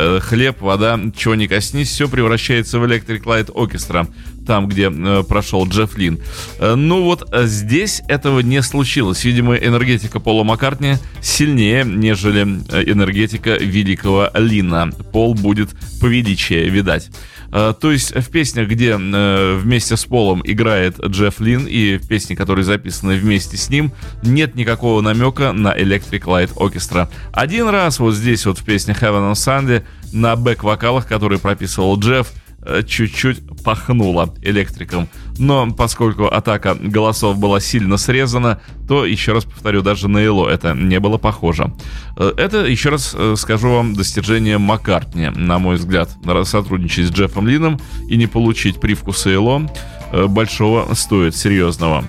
Э, 0.00 0.20
хлеб, 0.20 0.60
вода, 0.60 1.00
чего 1.16 1.34
не 1.34 1.48
коснись, 1.48 1.88
все 1.88 2.08
превращается 2.08 2.78
в 2.78 2.84
Electric 2.84 3.22
Light 3.24 3.52
Orchestra, 3.52 4.06
там, 4.46 4.68
где 4.68 4.90
э, 4.90 5.24
прошел 5.26 5.66
Джефф 5.66 5.98
Лин. 5.98 6.20
Э, 6.60 6.74
ну 6.76 7.02
вот 7.02 7.28
здесь 7.44 8.02
этого 8.06 8.40
не 8.40 8.62
случилось. 8.62 9.24
Видимо, 9.24 9.56
энергетика 9.56 10.20
Пола 10.20 10.44
Маккартни 10.44 10.94
сильнее, 11.20 11.84
нежели 11.84 12.42
энергетика 12.42 13.56
великого 13.56 14.30
Лина. 14.34 14.90
Пол 15.12 15.34
будет 15.34 15.70
повеличие, 16.00 16.68
видать. 16.68 17.10
Э, 17.52 17.74
то 17.78 17.90
есть 17.90 18.14
в 18.14 18.30
песнях, 18.30 18.68
где 18.68 18.98
э, 18.98 19.56
вместе 19.56 19.96
с 19.96 20.04
Полом 20.04 20.42
играет 20.44 20.98
Джефф 20.98 21.40
Лин, 21.40 21.66
и 21.66 21.98
в 21.98 22.06
песне, 22.06 22.36
которые 22.36 22.64
записаны 22.64 23.16
вместе 23.16 23.56
с 23.56 23.68
ним, 23.68 23.92
нет 24.22 24.54
никакого 24.54 25.00
намека 25.00 25.52
на 25.52 25.76
Electric 25.76 26.22
Light 26.24 26.54
Orchestra. 26.54 27.08
Один 27.32 27.68
раз 27.68 27.98
вот 27.98 28.14
здесь 28.14 28.46
вот 28.46 28.58
в 28.58 28.64
песне 28.64 28.94
Heaven 28.98 29.32
on 29.32 29.34
Sunday 29.34 29.84
на 30.12 30.36
бэк-вокалах, 30.36 31.06
которые 31.06 31.38
прописывал 31.38 31.98
Джефф, 31.98 32.28
Э, 32.60 32.82
чуть-чуть 32.82 33.38
пахнуло 33.62 34.34
электриком. 34.42 35.08
Но 35.38 35.70
поскольку 35.70 36.26
атака 36.26 36.74
голосов 36.74 37.38
была 37.38 37.60
сильно 37.60 37.96
срезана, 37.96 38.60
то, 38.86 39.04
еще 39.04 39.32
раз 39.32 39.44
повторю, 39.44 39.82
даже 39.82 40.08
на 40.08 40.18
Эло 40.18 40.48
это 40.48 40.74
не 40.74 41.00
было 41.00 41.18
похоже. 41.18 41.72
Э, 42.16 42.32
это, 42.36 42.66
еще 42.66 42.90
раз 42.90 43.14
э, 43.16 43.34
скажу 43.36 43.70
вам, 43.70 43.94
достижение 43.94 44.58
Маккартни, 44.58 45.30
на 45.30 45.58
мой 45.58 45.76
взгляд. 45.76 46.10
Сотрудничать 46.44 47.06
с 47.06 47.10
Джеффом 47.10 47.46
Лином 47.46 47.80
и 48.08 48.16
не 48.16 48.26
получить 48.26 48.80
привкуса 48.80 49.30
Эло 49.30 49.68
большого 50.12 50.94
стоит, 50.94 51.36
серьезного. 51.36 52.04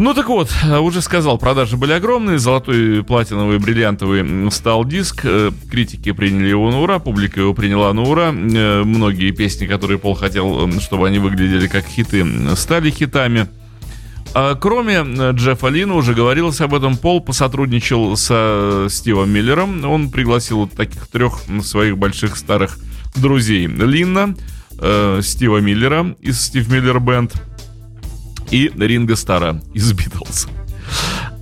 Ну 0.00 0.14
так 0.14 0.28
вот, 0.28 0.48
э, 0.62 0.78
уже 0.78 1.02
сказал, 1.02 1.38
продажи 1.38 1.76
были 1.76 1.92
огромные, 1.92 2.38
золотой, 2.38 3.02
платиновый, 3.02 3.58
бриллиантовый 3.58 4.48
стал 4.52 4.84
диск, 4.84 5.22
э, 5.24 5.50
критики 5.68 6.12
приняли 6.12 6.48
его 6.48 6.70
на 6.70 6.80
ура, 6.80 7.00
публика 7.00 7.40
его 7.40 7.52
приняла 7.52 7.92
на 7.92 8.02
ура, 8.02 8.32
э, 8.32 8.82
многие 8.84 9.32
песни, 9.32 9.66
которые 9.66 9.98
Пол 9.98 10.14
хотел, 10.14 10.70
чтобы 10.80 11.08
они 11.08 11.18
выглядели 11.18 11.66
как 11.66 11.84
хиты, 11.84 12.24
стали 12.54 12.90
хитами. 12.90 13.48
А 14.34 14.54
кроме 14.54 15.32
Джеффа 15.32 15.66
Лина, 15.66 15.94
уже 15.94 16.14
говорилось 16.14 16.60
об 16.60 16.74
этом, 16.74 16.96
Пол 16.96 17.20
посотрудничал 17.20 18.16
со 18.16 18.86
Стивом 18.88 19.30
Миллером, 19.30 19.84
он 19.84 20.10
пригласил 20.10 20.68
таких 20.68 21.08
трех 21.08 21.40
своих 21.62 21.98
больших 21.98 22.36
старых 22.36 22.78
друзей. 23.16 23.66
Линна, 23.66 24.36
Стива 25.22 25.58
Миллера 25.58 26.14
из 26.20 26.40
Стив 26.40 26.68
Миллер 26.70 27.00
Бенд, 27.00 27.32
и 28.50 28.70
Ринго 28.76 29.16
Стара 29.16 29.60
из 29.74 29.92
Битлз. 29.92 30.48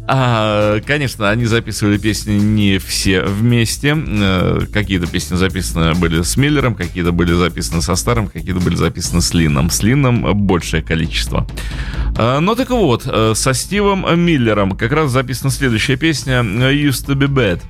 А, 0.08 0.80
конечно, 0.86 1.30
они 1.30 1.46
записывали 1.46 1.98
песни 1.98 2.34
не 2.34 2.78
все 2.78 3.22
вместе. 3.22 3.96
Э, 3.96 4.60
какие-то 4.72 5.08
песни 5.08 5.34
записаны 5.34 5.94
были 5.94 6.22
с 6.22 6.36
Миллером, 6.36 6.76
какие-то 6.76 7.10
были 7.10 7.32
записаны 7.32 7.82
со 7.82 7.96
Старым, 7.96 8.28
какие-то 8.28 8.60
были 8.60 8.76
записаны 8.76 9.20
с 9.20 9.34
Лином. 9.34 9.68
С 9.68 9.82
Лином 9.82 10.46
большее 10.46 10.82
количество. 10.82 11.46
А, 12.16 12.38
но 12.38 12.54
так 12.54 12.70
вот, 12.70 13.02
э, 13.06 13.32
со 13.34 13.52
Стивом 13.52 14.06
Миллером 14.20 14.72
как 14.72 14.92
раз 14.92 15.10
записана 15.10 15.50
следующая 15.50 15.96
песня 15.96 16.40
«Used 16.40 17.06
to 17.08 17.16
be 17.16 17.26
bad». 17.26 17.60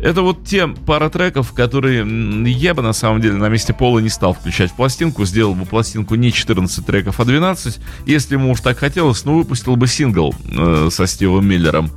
Это 0.00 0.22
вот 0.22 0.44
те 0.44 0.66
пара 0.68 1.08
треков, 1.08 1.52
которые 1.52 2.06
я 2.50 2.74
бы 2.74 2.82
на 2.82 2.92
самом 2.92 3.20
деле 3.20 3.34
на 3.34 3.48
месте 3.48 3.72
Пола 3.72 3.98
не 3.98 4.08
стал 4.08 4.32
включать 4.32 4.70
в 4.70 4.74
пластинку. 4.74 5.24
Сделал 5.24 5.54
бы 5.54 5.64
пластинку 5.64 6.14
не 6.14 6.32
14 6.32 6.86
треков, 6.86 7.18
а 7.20 7.24
12. 7.24 7.78
Если 8.06 8.34
ему 8.34 8.52
уж 8.52 8.60
так 8.60 8.78
хотелось, 8.78 9.24
ну 9.24 9.36
выпустил 9.38 9.76
бы 9.76 9.86
сингл 9.86 10.34
э, 10.50 10.88
со 10.90 11.06
Стивом 11.06 11.46
Миллером, 11.46 11.90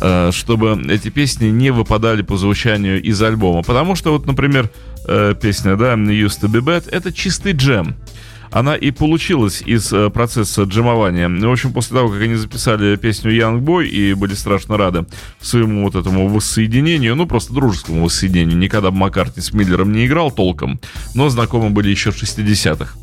э, 0.00 0.30
чтобы 0.32 0.82
эти 0.88 1.10
песни 1.10 1.46
не 1.46 1.70
выпадали 1.70 2.22
по 2.22 2.36
звучанию 2.36 3.02
из 3.02 3.22
альбома. 3.22 3.62
Потому 3.62 3.94
что 3.94 4.12
вот, 4.12 4.26
например, 4.26 4.70
э, 5.06 5.34
песня, 5.40 5.76
да, 5.76 5.94
Used 5.94 6.40
to 6.42 6.48
be 6.48 6.60
bad, 6.60 6.88
это 6.90 7.12
чистый 7.12 7.52
джем 7.52 7.96
она 8.54 8.76
и 8.76 8.92
получилась 8.92 9.62
из 9.66 9.92
э, 9.92 10.10
процесса 10.10 10.62
джемования. 10.62 11.28
В 11.28 11.50
общем, 11.50 11.72
после 11.72 11.96
того, 11.96 12.08
как 12.08 12.22
они 12.22 12.36
записали 12.36 12.94
песню 12.94 13.32
Young 13.32 13.60
Boy 13.60 13.86
и 13.88 14.14
были 14.14 14.34
страшно 14.34 14.76
рады 14.76 15.06
своему 15.40 15.82
вот 15.82 15.96
этому 15.96 16.28
воссоединению, 16.28 17.16
ну, 17.16 17.26
просто 17.26 17.52
дружескому 17.52 18.04
воссоединению. 18.04 18.56
Никогда 18.56 18.92
бы 18.92 18.96
Маккартни 18.96 19.42
с 19.42 19.52
Миллером 19.52 19.90
не 19.90 20.06
играл 20.06 20.30
толком, 20.30 20.78
но 21.16 21.28
знакомы 21.30 21.70
были 21.70 21.88
еще 21.88 22.12
в 22.12 22.22
60-х. 22.22 22.94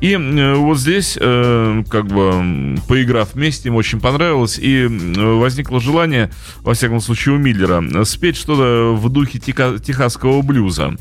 И 0.00 0.12
э, 0.12 0.54
вот 0.54 0.78
здесь, 0.78 1.18
э, 1.20 1.82
как 1.90 2.06
бы, 2.06 2.76
поиграв 2.86 3.34
вместе, 3.34 3.70
им 3.70 3.74
очень 3.74 4.00
понравилось, 4.00 4.56
и 4.56 4.86
возникло 4.86 5.80
желание, 5.80 6.30
во 6.60 6.74
всяком 6.74 7.00
случае, 7.00 7.34
у 7.34 7.38
Миллера, 7.38 8.04
спеть 8.04 8.36
что-то 8.36 8.94
в 8.94 9.08
духе 9.08 9.40
техасского 9.40 10.42
блюза. 10.42 10.96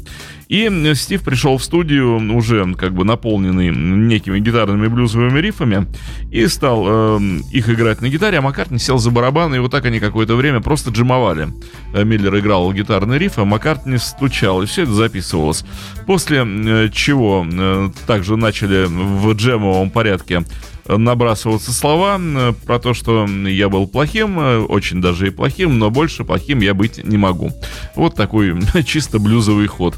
И 0.52 0.70
Стив 0.96 1.24
пришел 1.24 1.58
в 1.58 1.64
студию 1.64 2.36
уже 2.36 2.74
как 2.74 2.94
бы 2.94 3.06
наполненный 3.06 3.70
некими 3.70 4.38
гитарными 4.38 4.88
блюзовыми 4.88 5.40
рифами 5.40 5.88
и 6.30 6.46
стал 6.48 6.84
э, 6.86 7.20
их 7.52 7.70
играть 7.70 8.02
на 8.02 8.10
гитаре, 8.10 8.40
а 8.40 8.42
Маккартни 8.42 8.78
сел 8.78 8.98
за 8.98 9.12
барабан, 9.12 9.56
и 9.56 9.60
вот 9.60 9.72
так 9.72 9.86
они 9.86 10.02
какое-то 10.02 10.36
время 10.36 10.60
просто 10.60 10.92
джимовали. 10.92 11.48
Э, 11.94 12.04
Миллер 12.04 12.38
играл 12.38 12.74
гитарный 12.74 13.18
риф, 13.18 13.38
а 13.38 13.46
Маккартни 13.46 13.98
стучал, 13.98 14.62
и 14.62 14.66
все 14.66 14.84
это 14.84 14.92
записывалось. 14.92 15.64
После 16.06 16.46
э, 16.46 16.90
чего 16.92 17.48
э, 17.50 17.90
также 18.06 18.36
начали 18.36 18.88
в 18.90 19.32
джемовом 19.32 19.90
порядке 19.90 20.44
набрасываться 20.86 21.72
слова 21.72 22.20
про 22.66 22.80
то, 22.80 22.94
что 22.94 23.26
я 23.26 23.70
был 23.70 23.88
плохим, 23.88 24.38
э, 24.38 24.58
очень 24.58 25.02
даже 25.02 25.28
и 25.28 25.30
плохим, 25.30 25.80
но 25.80 25.90
больше 25.90 26.26
плохим 26.26 26.60
я 26.60 26.74
быть 26.74 27.02
не 27.06 27.18
могу. 27.18 27.52
Вот 27.96 28.16
такой 28.16 28.60
чисто 28.86 29.20
блюзовый 29.20 29.68
ход. 29.68 29.98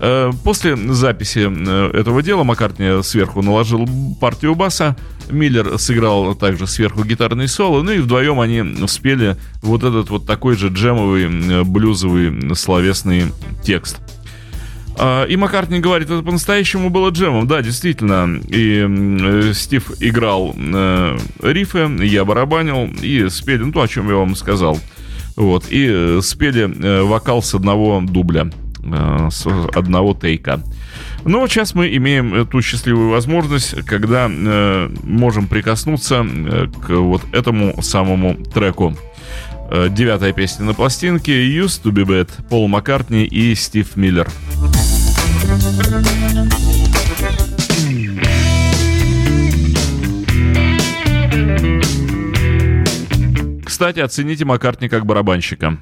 Э, 0.00 0.32
после 0.44 0.76
записи 0.76 1.40
этого 1.96 2.22
дела 2.22 2.42
Маккартни 2.42 3.02
сверху 3.02 3.42
наложил 3.42 3.88
партию 4.20 4.54
баса, 4.54 4.96
Миллер 5.30 5.78
сыграл 5.78 6.34
также 6.34 6.66
сверху 6.66 7.04
гитарный 7.04 7.46
соло, 7.46 7.82
ну 7.82 7.92
и 7.92 7.98
вдвоем 7.98 8.40
они 8.40 8.86
спели 8.88 9.36
вот 9.62 9.84
этот 9.84 10.10
вот 10.10 10.26
такой 10.26 10.56
же 10.56 10.68
джемовый 10.68 11.64
блюзовый 11.64 12.54
словесный 12.56 13.26
текст. 13.62 14.00
А, 15.02 15.24
и 15.24 15.36
Маккартни 15.36 15.80
говорит, 15.80 16.10
это 16.10 16.22
по-настоящему 16.22 16.90
было 16.90 17.08
джемом. 17.10 17.46
Да, 17.46 17.62
действительно. 17.62 18.40
И 18.48 18.86
э, 18.86 19.52
Стив 19.54 19.92
играл 20.00 20.54
э, 20.54 21.18
рифы, 21.42 21.88
я 22.02 22.24
барабанил 22.24 22.90
и 23.00 23.28
спели, 23.30 23.62
ну, 23.62 23.72
то, 23.72 23.80
о 23.80 23.88
чем 23.88 24.08
я 24.10 24.16
вам 24.16 24.36
сказал. 24.36 24.78
Вот. 25.36 25.66
И 25.70 25.88
э, 25.90 26.20
спели 26.22 26.70
э, 26.70 27.02
вокал 27.02 27.42
с 27.42 27.54
одного 27.54 28.02
дубля, 28.02 28.50
э, 28.50 28.69
с 29.30 29.46
одного 29.74 30.14
тейка. 30.14 30.62
Но 31.24 31.46
сейчас 31.46 31.74
мы 31.74 31.94
имеем 31.96 32.34
эту 32.34 32.62
счастливую 32.62 33.10
возможность, 33.10 33.84
когда 33.84 34.28
э, 34.30 34.90
можем 35.02 35.46
прикоснуться 35.48 36.24
э, 36.24 36.66
к 36.66 36.88
вот 36.90 37.22
этому 37.32 37.82
самому 37.82 38.36
треку. 38.36 38.96
Э, 39.70 39.88
девятая 39.90 40.32
песня 40.32 40.64
на 40.64 40.74
пластинке 40.74 41.46
«Used 41.46 41.82
to 41.82 41.92
be 41.92 42.04
bad» 42.04 42.30
Пол 42.48 42.68
Маккартни 42.68 43.24
и 43.24 43.54
Стив 43.54 43.96
Миллер. 43.96 44.28
Кстати, 53.64 54.00
оцените 54.00 54.44
Маккартни 54.44 54.88
как 54.88 55.06
барабанщика. 55.06 55.78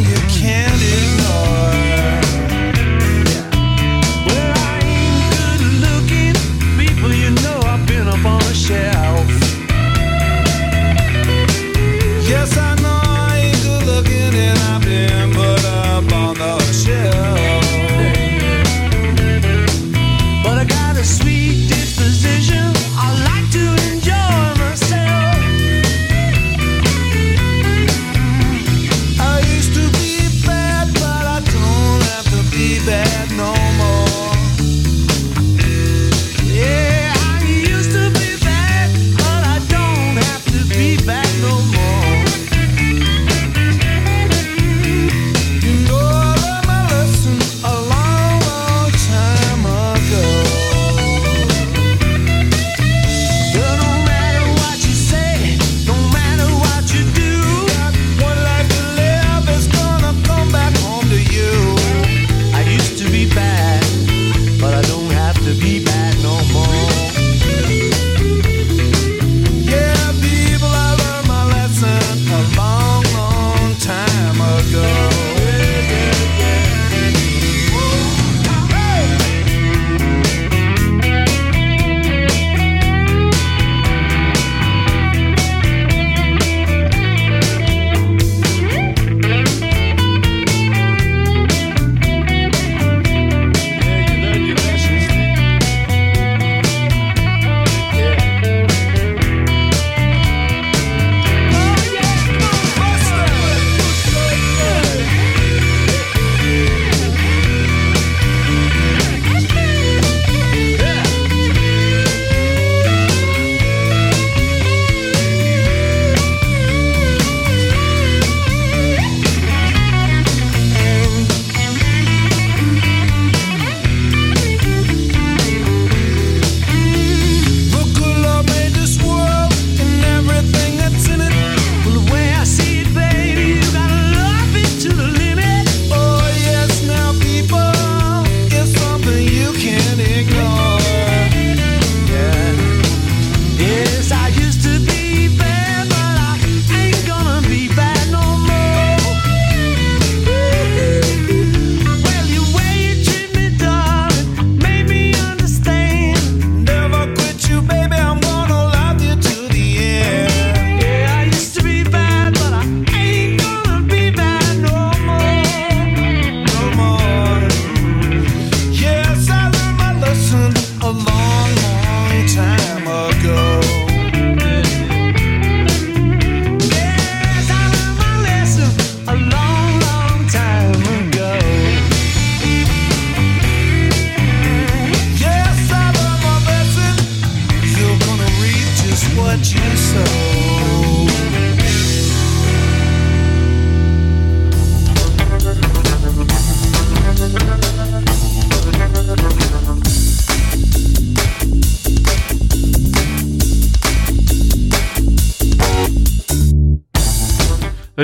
you 0.00 0.14
can't 0.28 0.80
ignore. 0.80 1.61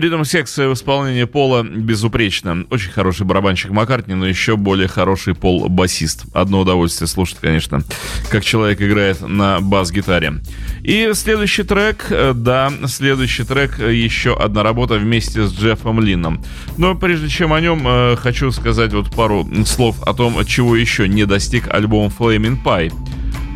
Ритм 0.09 0.25
секса 0.25 0.71
в 0.71 0.73
исполнении 0.73 1.25
Пола 1.25 1.63
безупречно. 1.63 2.65
Очень 2.71 2.93
хороший 2.93 3.27
барабанщик 3.27 3.73
Маккартни, 3.73 4.15
но 4.15 4.27
еще 4.27 4.57
более 4.57 4.89
хороший 4.89 5.35
Пол-басист. 5.35 6.25
Одно 6.33 6.61
удовольствие 6.61 7.07
слушать, 7.07 7.37
конечно, 7.43 7.83
как 8.31 8.43
человек 8.43 8.81
играет 8.81 9.21
на 9.21 9.61
бас-гитаре. 9.61 10.37
И 10.83 11.11
следующий 11.13 11.63
трек, 11.63 12.07
э, 12.09 12.33
да, 12.35 12.73
следующий 12.87 13.45
трек, 13.45 13.79
э, 13.81 13.93
еще 13.93 14.35
одна 14.35 14.63
работа 14.63 14.95
вместе 14.95 15.47
с 15.47 15.53
Джеффом 15.53 16.01
Лином. 16.01 16.43
Но 16.79 16.95
прежде 16.95 17.29
чем 17.29 17.53
о 17.53 17.61
нем, 17.61 17.87
э, 17.87 18.17
хочу 18.17 18.51
сказать 18.51 18.95
вот 18.95 19.15
пару 19.15 19.47
слов 19.67 20.03
о 20.05 20.15
том, 20.15 20.43
чего 20.47 20.75
еще 20.75 21.07
не 21.07 21.27
достиг 21.27 21.69
альбом 21.69 22.11
Flaming 22.19 22.57
Pie. 22.65 22.95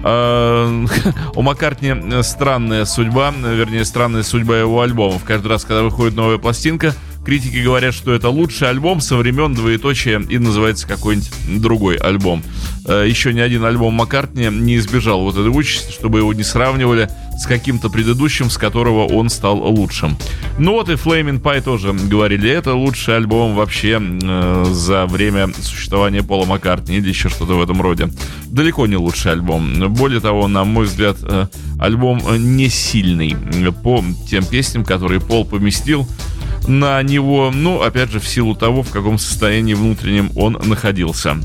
Э, 0.03 0.87
у 1.35 1.43
Маккартни 1.43 2.23
странная 2.23 2.85
судьба, 2.85 3.31
вернее, 3.31 3.85
странная 3.85 4.23
судьба 4.23 4.59
его 4.59 4.81
альбомов. 4.81 5.25
Каждый 5.25 5.49
раз, 5.49 5.65
когда 5.65 5.83
выходит 5.83 6.15
новая 6.15 6.39
пластинка, 6.39 6.95
Критики 7.25 7.59
говорят, 7.59 7.95
что 7.95 8.13
это 8.13 8.29
лучший 8.31 8.69
альбом 8.69 9.01
со 9.01 9.17
времен 9.17 9.55
двоеточия 9.55 10.21
и 10.21 10.39
называется 10.39 10.89
какой-нибудь 10.89 11.31
другой 11.61 11.97
альбом. 11.97 12.43
Э, 12.85 13.07
Еще 13.09 13.33
ни 13.33 13.39
один 13.39 13.65
альбом 13.65 13.95
Маккартни 13.95 14.49
не 14.51 14.77
избежал 14.77 15.23
вот 15.23 15.37
этой 15.37 15.49
участи, 15.49 15.93
чтобы 15.93 16.19
его 16.19 16.35
не 16.35 16.43
сравнивали 16.43 17.09
с 17.39 17.47
каким-то 17.47 17.91
предыдущим, 17.91 18.51
с 18.51 18.59
которого 18.59 19.07
он 19.07 19.31
стал 19.31 19.59
лучшим. 19.59 20.17
Ну 20.59 20.73
вот 20.73 20.89
и 20.89 20.93
Flaming 20.93 21.41
Pie 21.41 21.63
тоже 21.63 21.93
говорили, 21.93 22.51
это 22.51 22.75
лучший 22.75 23.17
альбом 23.17 23.55
вообще 23.55 24.01
э, 24.01 24.65
за 24.71 25.07
время 25.07 25.49
существования 25.61 26.23
Пола 26.25 26.45
Маккартни 26.45 26.97
или 26.97 27.09
еще 27.09 27.29
что-то 27.29 27.55
в 27.55 27.63
этом 27.63 27.81
роде. 27.81 28.09
Далеко 28.47 28.87
не 28.89 28.97
лучший 28.97 29.33
альбом. 29.33 29.93
Более 29.95 30.21
того, 30.21 30.49
на 30.49 30.65
мой 30.65 30.87
взгляд, 30.87 31.19
э, 31.23 31.47
альбом 31.79 32.21
не 32.37 32.69
сильный 32.69 33.37
по 33.83 34.05
тем 34.29 34.45
песням, 34.45 34.85
которые 34.85 35.21
Пол 35.21 35.45
поместил 35.45 36.07
на 36.67 37.03
него, 37.03 37.51
ну, 37.53 37.83
опять 37.83 38.11
же, 38.11 38.21
в 38.21 38.29
силу 38.29 38.55
того, 38.55 38.83
в 38.83 38.91
каком 38.91 39.19
состоянии 39.19 39.75
внутреннем 39.75 40.31
он 40.37 40.59
находился. 40.65 41.37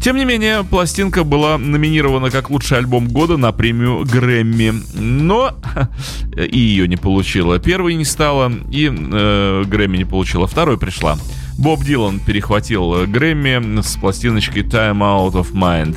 Тем 0.00 0.16
не 0.16 0.24
менее, 0.24 0.64
пластинка 0.64 1.24
была 1.24 1.58
номинирована 1.58 2.30
как 2.30 2.50
лучший 2.50 2.78
альбом 2.78 3.08
года 3.08 3.36
на 3.36 3.52
премию 3.52 4.04
Грэмми, 4.04 4.74
но 4.94 5.56
и 6.36 6.58
ее 6.58 6.88
не 6.88 6.96
получила. 6.96 7.58
Первой 7.58 7.94
не 7.94 8.04
стала, 8.04 8.52
и 8.70 8.90
э, 8.92 9.64
Грэмми 9.66 9.98
не 9.98 10.04
получила. 10.04 10.46
Второй 10.46 10.78
пришла. 10.78 11.18
Боб 11.58 11.84
Дилан 11.84 12.18
перехватил 12.18 13.06
Грэмми 13.06 13.80
с 13.80 13.96
пластиночкой 13.96 14.62
Time 14.62 14.98
Out 14.98 15.34
of 15.34 15.52
Mind. 15.52 15.96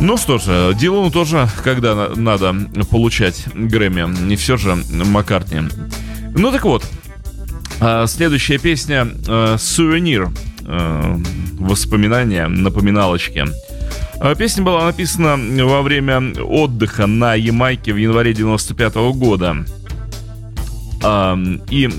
Ну 0.00 0.16
что 0.16 0.38
ж, 0.38 0.74
Дилану 0.74 1.10
тоже, 1.10 1.48
когда 1.62 2.08
надо 2.16 2.54
получать 2.90 3.44
Грэмми, 3.54 4.26
не 4.26 4.36
все 4.36 4.56
же 4.56 4.76
Маккартни. 4.90 5.68
Ну 6.36 6.50
так 6.50 6.64
вот, 6.64 6.84
а, 7.80 8.06
следующая 8.08 8.58
песня 8.58 9.06
э, 9.26 9.56
«Сувенир». 9.58 10.30
Э, 10.66 11.16
воспоминания, 11.58 12.48
напоминалочки. 12.48 13.44
А, 14.18 14.34
песня 14.34 14.64
была 14.64 14.86
написана 14.86 15.38
во 15.64 15.82
время 15.82 16.34
отдыха 16.42 17.06
на 17.06 17.34
Ямайке 17.34 17.92
в 17.92 17.96
январе 17.96 18.32
95 18.34 18.96
-го 18.96 19.12
года. 19.12 19.64
И 21.70 21.90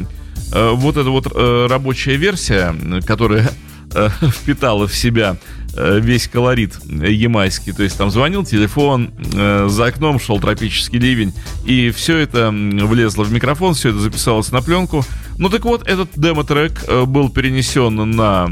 вот 0.52 0.98
эта 0.98 1.10
вот 1.10 1.28
рабочая 1.70 2.16
версия, 2.16 2.76
которая 3.06 3.52
впитала 4.22 4.88
в 4.88 4.96
себя 4.96 5.38
весь 5.76 6.28
колорит 6.28 6.80
ямайский. 6.86 7.74
То 7.74 7.84
есть 7.84 7.98
там 7.98 8.10
звонил 8.12 8.44
телефон, 8.44 9.12
э, 9.34 9.68
за 9.70 9.86
окном 9.86 10.20
шел 10.20 10.40
тропический 10.40 11.00
ливень, 11.00 11.34
и 11.66 11.92
все 11.92 12.18
это 12.18 12.50
влезло 12.52 13.24
в 13.24 13.32
микрофон, 13.32 13.74
все 13.74 13.90
это 13.90 14.00
записалось 14.00 14.52
на 14.52 14.62
пленку. 14.62 15.04
Ну 15.38 15.50
так 15.50 15.66
вот, 15.66 15.88
этот 15.88 16.10
демо-трек 16.16 16.84
э, 16.88 17.06
был 17.06 17.30
перенесен 17.30 18.12
на 18.12 18.50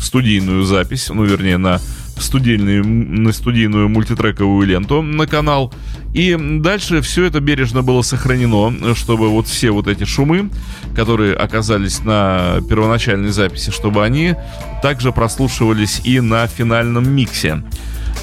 студийную 0.00 0.64
запись, 0.64 1.10
ну 1.10 1.24
вернее 1.24 1.58
на 1.58 1.80
студийную, 2.22 2.86
на 2.86 3.32
студийную 3.32 3.88
мультитрековую 3.88 4.66
ленту 4.66 5.02
на 5.02 5.26
канал. 5.26 5.72
И 6.12 6.36
дальше 6.38 7.00
все 7.02 7.24
это 7.24 7.40
бережно 7.40 7.82
было 7.82 8.02
сохранено, 8.02 8.94
чтобы 8.94 9.28
вот 9.28 9.46
все 9.46 9.70
вот 9.70 9.86
эти 9.86 10.04
шумы, 10.04 10.50
которые 10.94 11.34
оказались 11.34 12.00
на 12.00 12.60
первоначальной 12.68 13.30
записи, 13.30 13.70
чтобы 13.70 14.04
они 14.04 14.34
также 14.82 15.12
прослушивались 15.12 16.00
и 16.04 16.20
на 16.20 16.46
финальном 16.46 17.08
миксе. 17.08 17.62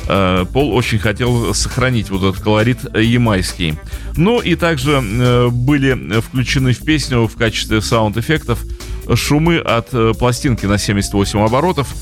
Э, 0.07 0.45
Пол 0.51 0.73
очень 0.73 0.99
хотел 0.99 1.53
сохранить 1.53 2.09
вот 2.09 2.23
этот 2.23 2.41
колорит 2.41 2.79
ямайский. 2.95 3.75
Ну 4.15 4.39
и 4.39 4.55
также 4.55 5.01
э, 5.01 5.47
были 5.49 6.19
включены 6.21 6.73
в 6.73 6.79
песню 6.83 7.27
в 7.27 7.35
качестве 7.35 7.81
саунд-эффектов 7.81 8.63
шумы 9.15 9.57
от 9.57 9.89
э, 9.93 10.13
пластинки 10.17 10.65
на 10.65 10.77
78 10.77 11.39
оборотов, 11.39 11.93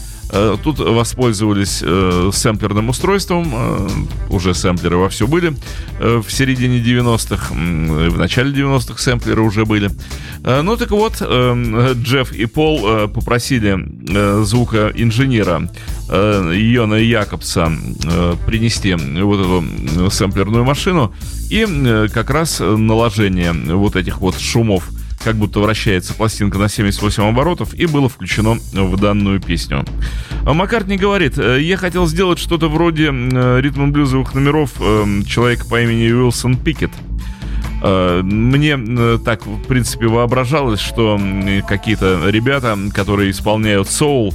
тут 0.64 0.80
воспользовались 0.80 1.82
э, 1.86 2.30
сэмплерным 2.34 2.90
устройством, 2.90 3.52
э, 3.54 3.88
уже 4.30 4.54
сэмплеры 4.54 4.98
вовсю 4.98 5.28
были 5.28 5.56
э, 6.00 6.22
в 6.26 6.32
середине 6.32 6.80
90-х, 6.80 7.54
э, 7.54 8.10
в 8.10 8.18
начале 8.18 8.52
90-х 8.52 8.98
сэмплеры 9.02 9.42
уже 9.42 9.66
были. 9.66 9.92
Э, 10.44 10.62
ну 10.62 10.78
так 10.78 10.92
вот, 10.92 11.18
э, 11.22 11.94
Джефф 11.94 12.32
и 12.34 12.46
Пол 12.46 12.82
э, 12.84 13.08
попросили 13.08 13.78
э, 14.10 14.44
звукоинженера 14.44 15.70
э, 16.10 16.54
Йона 16.56 16.96
Якобса 16.96 17.72
э, 18.04 18.36
принести 18.46 18.96
вот 18.96 19.40
эту 19.40 20.10
сэмплерную 20.12 20.64
машину. 20.64 21.14
И 21.50 21.66
э, 21.68 22.08
как 22.14 22.30
раз 22.30 22.60
наложение 22.60 23.54
вот 23.54 23.96
этих 23.96 24.20
вот 24.20 24.40
шумов 24.40 24.90
как 25.26 25.38
будто 25.38 25.60
вращается 25.60 26.14
пластинка 26.14 26.60
на 26.60 26.70
78 26.70 27.24
оборотов, 27.24 27.74
и 27.74 27.88
было 27.88 28.08
включено 28.08 28.60
в 28.74 28.96
данную 29.02 29.42
песню. 29.42 29.84
А 30.46 30.54
Маккартни 30.54 30.98
говорит, 30.98 31.40
«Э, 31.40 31.60
я 31.60 31.78
хотел 31.78 32.06
сделать 32.06 32.38
что-то 32.38 32.70
вроде 32.70 33.10
э, 33.12 33.60
ритм-блюзовых 33.60 34.36
номеров 34.36 34.74
э, 34.80 35.24
человека 35.28 35.66
по 35.66 35.82
имени 35.82 36.12
Уилсон 36.12 36.58
Пикет. 36.58 36.92
Мне 37.82 38.78
так, 39.20 39.46
в 39.46 39.64
принципе, 39.68 40.08
воображалось, 40.08 40.80
что 40.80 41.20
какие-то 41.68 42.30
ребята, 42.30 42.76
которые 42.92 43.30
исполняют 43.30 43.90
соул, 43.90 44.34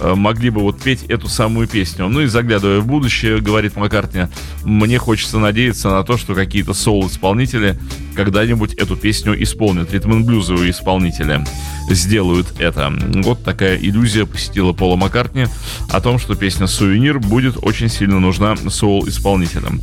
могли 0.00 0.50
бы 0.50 0.60
вот 0.60 0.80
петь 0.80 1.04
эту 1.04 1.28
самую 1.28 1.68
песню. 1.68 2.08
Ну 2.08 2.20
и 2.20 2.26
заглядывая 2.26 2.80
в 2.80 2.86
будущее, 2.86 3.40
говорит 3.40 3.76
Маккартни, 3.76 4.26
мне 4.64 4.98
хочется 4.98 5.38
надеяться 5.38 5.90
на 5.90 6.02
то, 6.02 6.16
что 6.16 6.34
какие-то 6.34 6.74
соул-исполнители 6.74 7.78
когда-нибудь 8.14 8.74
эту 8.74 8.96
песню 8.96 9.40
исполнят. 9.42 9.92
Ритм-блюзовые 9.92 10.70
исполнители 10.70 11.44
сделают 11.88 12.60
это. 12.60 12.92
Вот 13.22 13.42
такая 13.44 13.76
иллюзия 13.76 14.26
посетила 14.26 14.72
Пола 14.72 14.96
Маккартни 14.96 15.46
о 15.90 16.00
том, 16.00 16.18
что 16.18 16.34
песня 16.34 16.66
«Сувенир» 16.66 17.18
будет 17.18 17.56
очень 17.62 17.88
сильно 17.88 18.20
нужна 18.20 18.56
соул-исполнителям. 18.56 19.80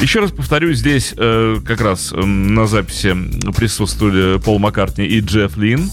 Еще 0.00 0.20
раз 0.20 0.32
повторю, 0.32 0.72
здесь 0.74 1.14
э, 1.16 1.56
как 1.64 1.80
раз 1.80 2.12
э, 2.12 2.20
на 2.20 2.66
записи 2.66 3.16
присутствовали 3.56 4.38
Пол 4.38 4.58
Маккартни 4.58 5.06
и 5.06 5.20
Джефф 5.20 5.56
Лин. 5.56 5.90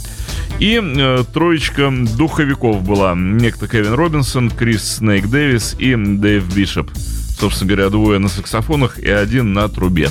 И 0.60 0.82
э, 0.82 1.24
троечка 1.34 1.92
духовиков 2.18 2.82
была. 2.84 3.14
Некто 3.16 3.68
Кевин 3.68 3.94
Робинсон, 3.94 4.50
Крис 4.50 4.98
Снейк 4.98 5.28
Дэвис 5.28 5.76
и 5.80 5.96
Дэйв 5.96 6.56
Бишоп. 6.56 6.90
Собственно 7.38 7.70
говоря, 7.74 7.90
двое 7.90 8.20
на 8.20 8.30
саксофонах 8.30 8.98
и 9.00 9.10
один 9.10 9.54
на 9.54 9.68
трубе. 9.68 10.10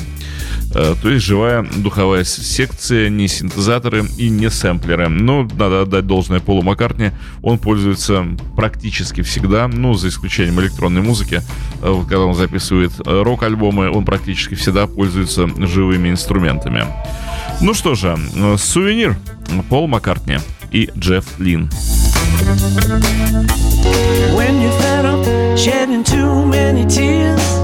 Э, 0.75 0.95
то 1.01 1.09
есть 1.09 1.25
живая 1.25 1.65
духовая 1.77 2.25
секция, 2.25 3.09
не 3.09 3.29
синтезаторы 3.29 4.05
и 4.19 4.29
не 4.29 4.51
сэмплеры. 4.51 5.09
Но 5.09 5.49
надо 5.57 5.83
отдать 5.83 6.07
должное 6.07 6.41
Полу 6.41 6.63
Маккартни, 6.63 7.13
он 7.43 7.59
пользуется 7.59 8.27
практически 8.57 9.23
всегда, 9.23 9.69
ну, 9.69 9.95
за 9.95 10.09
исключением 10.09 10.61
электронной 10.61 11.03
музыки. 11.03 11.43
Э, 11.81 12.03
когда 12.09 12.25
он 12.25 12.35
записывает 12.35 12.93
э, 13.05 13.23
рок-альбомы, 13.23 13.91
он 13.91 14.05
практически 14.05 14.55
всегда 14.55 14.87
пользуется 14.87 15.49
живыми 15.67 16.11
инструментами. 16.11 16.87
Ну 17.61 17.75
что 17.75 17.95
же, 17.95 18.17
сувенир 18.59 19.17
Пол 19.69 19.87
Маккартни 19.87 20.39
и 20.71 20.91
Джефф 20.97 21.39
Лин. 21.39 21.71
When 24.35 24.61
you're 24.61 24.73
fed 24.81 25.05
up, 25.07 25.25
shedding 25.57 26.03
too 26.03 26.45
many 26.45 26.85
tears 26.85 27.64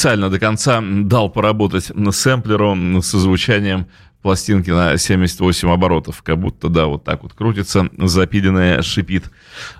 Специально 0.00 0.30
до 0.30 0.38
конца 0.38 0.82
дал 0.82 1.28
поработать 1.28 1.94
на 1.94 2.10
сэмплеру 2.10 3.02
со 3.02 3.18
звучанием 3.18 3.86
пластинки 4.22 4.70
на 4.70 4.96
78 4.96 5.68
оборотов. 5.68 6.22
Как 6.22 6.38
будто, 6.38 6.70
да, 6.70 6.86
вот 6.86 7.04
так 7.04 7.22
вот 7.22 7.34
крутится, 7.34 7.90
запиленная 7.98 8.80
шипит. 8.80 9.24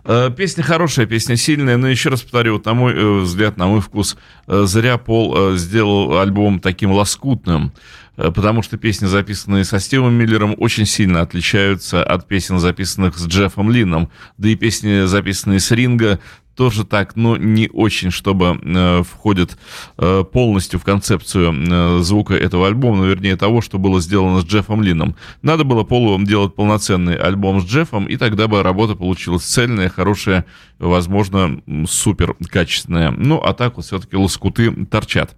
Э, 0.05 0.31
Песня 0.37 0.63
хорошая, 0.63 1.07
песня 1.07 1.37
сильная, 1.37 1.79
но 1.79 1.89
еще 1.89 2.11
раз 2.11 2.21
повторю, 2.21 2.53
вот 2.53 2.67
на 2.67 2.75
мой 2.75 2.93
э, 2.93 3.21
взгляд, 3.21 3.57
на 3.57 3.67
мой 3.67 3.81
вкус, 3.81 4.19
э, 4.47 4.65
зря 4.67 4.99
Пол 4.99 5.57
сделал 5.57 6.19
альбом 6.19 6.61
таким 6.61 6.93
лоскутным, 6.93 7.73
потому 8.17 8.63
что 8.63 8.77
песни, 8.77 9.07
записанные 9.07 9.65
со 9.65 9.81
Стивом 9.81 10.13
Миллером, 10.13 10.55
очень 10.59 10.85
сильно 10.85 11.23
отличаются 11.23 12.05
от 12.05 12.29
песен, 12.29 12.59
записанных 12.59 13.17
с 13.17 13.27
Джеффом 13.27 13.71
Лином, 13.71 14.11
да 14.37 14.51
и 14.51 14.55
песни, 14.55 15.07
записанные 15.07 15.61
с 15.61 15.71
Ринга, 15.71 16.21
тоже 16.55 16.85
так, 16.85 17.17
но 17.17 17.37
не 17.37 17.69
очень, 17.73 18.11
чтобы 18.11 18.59
э, 18.63 19.03
входит 19.03 19.57
э, 19.97 20.25
полностью 20.31 20.79
в 20.79 20.85
концепцию 20.85 21.53
э, 21.53 21.99
звука 22.03 22.35
этого 22.35 22.67
альбома, 22.67 22.99
но 22.99 23.07
вернее 23.07 23.37
того, 23.37 23.61
что 23.61 23.79
было 23.79 24.01
сделано 24.01 24.41
с 24.41 24.45
Джеффом 24.45 24.83
Лином. 24.83 25.17
Надо 25.43 25.65
было 25.65 25.85
Полу 25.85 26.23
делать 26.23 26.55
полноценный 26.55 27.17
альбом 27.17 27.61
с 27.61 27.65
Джеффом, 27.65 28.07
и 28.07 28.17
тогда 28.17 28.47
бы 28.47 28.63
работа 28.63 28.95
получилась 28.95 29.43
цельная, 29.43 29.89
хорошая, 29.89 30.45
возможно, 30.79 31.61
супер 31.89 32.37
качественная. 32.49 33.11
Ну, 33.11 33.39
а 33.39 33.55
так 33.55 33.77
вот 33.77 33.87
все-таки 33.87 34.17
лоскуты 34.17 34.87
торчат. 34.87 35.37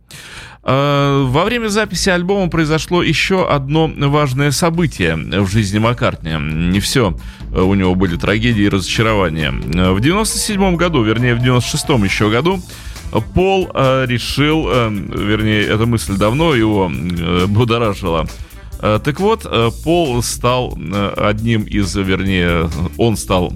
Э, 0.64 1.24
Во 1.28 1.44
время 1.44 1.68
записи 1.68 2.08
альбома 2.10 2.48
произошло 2.48 3.02
еще 3.02 3.48
одно 3.48 3.90
важное 3.96 4.50
событие 4.52 5.16
в 5.16 5.48
жизни 5.50 5.78
Маккартни. 5.78 6.32
Не 6.38 6.80
все 6.80 7.16
у 7.54 7.74
него 7.74 7.94
были 7.94 8.16
трагедии 8.16 8.62
и 8.62 8.68
разочарования. 8.68 9.52
Э, 9.74 9.92
В 9.92 10.00
97 10.00 10.76
году, 10.76 11.02
вернее, 11.02 11.34
в 11.34 11.40
96 11.40 11.88
еще 12.04 12.30
году, 12.30 12.60
Пол 13.34 13.70
э, 13.74 14.06
решил, 14.06 14.66
э, 14.70 14.88
вернее, 14.90 15.62
эта 15.66 15.84
мысль 15.86 16.16
давно 16.16 16.54
его 16.54 16.90
э, 16.90 17.46
будоражила, 17.46 18.26
Э, 18.80 18.98
Так 19.04 19.20
вот, 19.20 19.46
э, 19.48 19.70
Пол 19.84 20.22
стал 20.22 20.76
э, 20.76 21.14
одним 21.16 21.62
из, 21.62 21.94
вернее, 21.94 22.68
он 22.98 23.16
стал 23.16 23.52